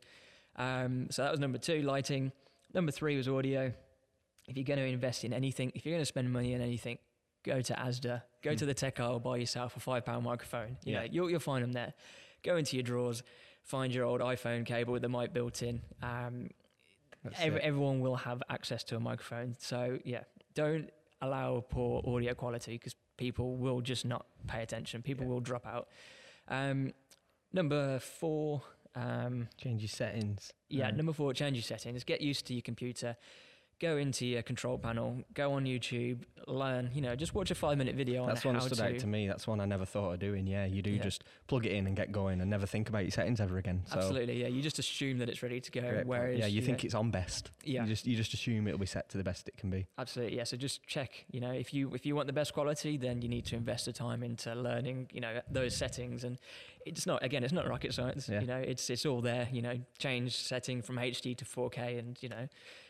[0.56, 2.30] Um, so that was number two, lighting.
[2.74, 3.72] Number three was audio.
[4.48, 6.98] If you're going to invest in anything, if you're going to spend money on anything,
[7.42, 8.56] go to ASDA, go Hmm.
[8.56, 10.76] to the tech aisle, buy yourself a five pound microphone.
[10.84, 10.98] You Yeah.
[11.00, 11.94] know, you'll, you'll find them there.
[12.42, 13.22] Go into your drawers,
[13.62, 15.80] find your old iPhone cable with the mic built in.
[16.02, 16.50] Um,
[17.40, 19.56] Everyone will have access to a microphone.
[19.58, 20.22] So yeah,
[20.54, 20.90] don't
[21.20, 25.02] allow poor audio quality because people will just not pay attention.
[25.02, 25.30] People Yeah.
[25.30, 25.88] will drop out.
[26.48, 26.92] Um,
[27.52, 28.62] number four.
[28.94, 30.52] Um, Change your settings.
[30.68, 32.02] yeah, Um, number four, change your settings.
[32.04, 33.16] Get used to your computer.
[33.80, 35.22] Go into your control panel.
[35.34, 36.20] Go on YouTube.
[36.48, 36.90] Learn.
[36.94, 38.84] You know, just watch a five-minute video That's on one stood to.
[38.86, 39.28] out to me.
[39.28, 40.46] That's one I never thought of doing.
[40.48, 41.02] Yeah, you do Yeah.
[41.02, 43.82] just plug it in and get going and never think about your settings ever again.
[43.86, 44.48] So Absolutely, yeah.
[44.48, 45.82] You just assume that it's ready to go.
[45.82, 46.06] great.
[46.06, 47.50] Whereas, yeah, you, think know, it's on best.
[47.62, 49.86] yeah, You just you just assume it'll be set to the best it can be.
[49.98, 50.44] absolutely, yeah.
[50.44, 51.26] So just check.
[51.30, 53.84] You know, if you if you want the best quality, then you need to invest
[53.86, 55.10] the time into learning.
[55.12, 56.38] You know, those settings, and
[56.84, 58.28] it's not again, it's not rocket science.
[58.28, 58.40] Yeah.
[58.40, 59.48] You know, it's it's all there.
[59.52, 62.48] You know, change setting from HD to 4K, and you know,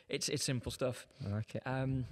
[0.09, 1.07] it's it's simple stuff.
[1.25, 1.63] I like it.
[1.67, 2.05] Um,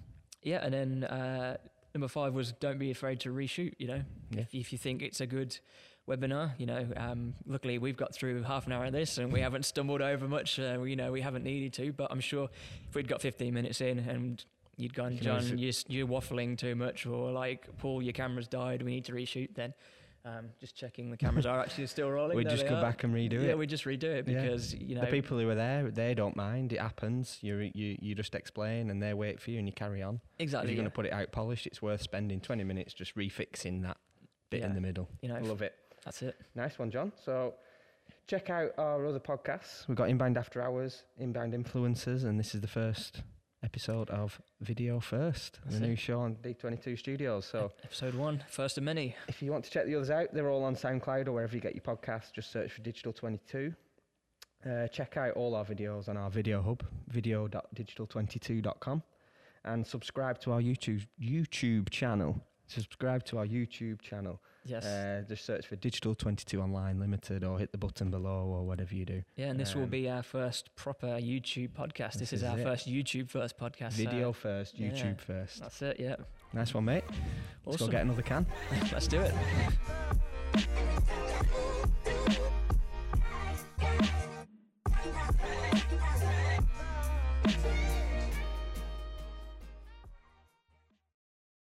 [0.42, 1.56] yeah, and then uh,
[1.94, 3.74] number five was don't be afraid to reshoot.
[3.78, 4.40] You know, Yeah.
[4.42, 5.58] if if you think it's a good
[6.08, 9.40] webinar, you know, um, luckily we've got through half an hour of this and we
[9.40, 10.58] haven't stumbled over much.
[10.58, 12.48] Uh, you know, we haven't needed to, but I'm sure
[12.88, 14.44] if we'd got 15 minutes in and
[14.76, 18.92] you'd gone, John, you're, you're waffling too much, or like, Paul, your camera's died, we
[18.92, 19.54] need to reshoot.
[19.56, 19.74] Then.
[20.26, 22.36] Um, just checking the cameras are actually still rolling.
[22.36, 22.82] We There just go are.
[22.82, 23.46] back and redo yeah, it.
[23.50, 24.42] Yeah, we just redo it Yeah.
[24.42, 26.72] because you know the people who are there, they don't mind.
[26.72, 27.38] It happens.
[27.42, 30.20] You you you just explain and they wait for you and you carry on.
[30.40, 30.70] Exactly.
[30.72, 30.88] If you're yeah.
[30.88, 33.98] going to put it out polished, it's worth spending 20 minutes just refixing that
[34.50, 34.66] bit Yeah.
[34.66, 35.08] in the middle.
[35.22, 35.74] You know, love it.
[36.04, 36.34] that's it.
[36.56, 37.12] Nice one, John.
[37.24, 37.54] So
[38.26, 39.86] check out our other podcasts.
[39.86, 43.22] We've got Inbound After Hours, Inbound Influencers, and this is the first
[43.62, 45.88] episode of Video First, That's the it.
[45.88, 47.46] new show on D22 Studios.
[47.46, 49.14] So Episode one, first of many.
[49.28, 51.60] if you want to check the others out, they're all on SoundCloud or wherever you
[51.60, 52.32] get your podcasts.
[52.32, 53.74] Just search for Digital 22.
[54.68, 59.02] Uh, check out all our videos on our video hub, video.digital22.com,
[59.64, 62.40] and subscribe to our YouTube YouTube channel.
[62.66, 64.40] Subscribe to our YouTube channel.
[64.66, 64.84] Yes.
[64.84, 68.94] Uh, just search for Digital 22 Online Limited or hit the button below or whatever
[68.94, 69.22] you do.
[69.36, 72.14] Yeah, and this will Um, be our first proper YouTube podcast.
[72.14, 72.64] This, this is, is our it.
[72.64, 73.92] first YouTube first podcast.
[73.92, 74.88] so Video first, yeah.
[74.90, 75.60] YouTube first.
[75.60, 76.00] that's it.
[76.00, 76.16] Yeah.
[76.52, 77.04] Nice one, mate.
[77.64, 78.46] Let's go get another can.
[78.92, 79.34] Let's do it.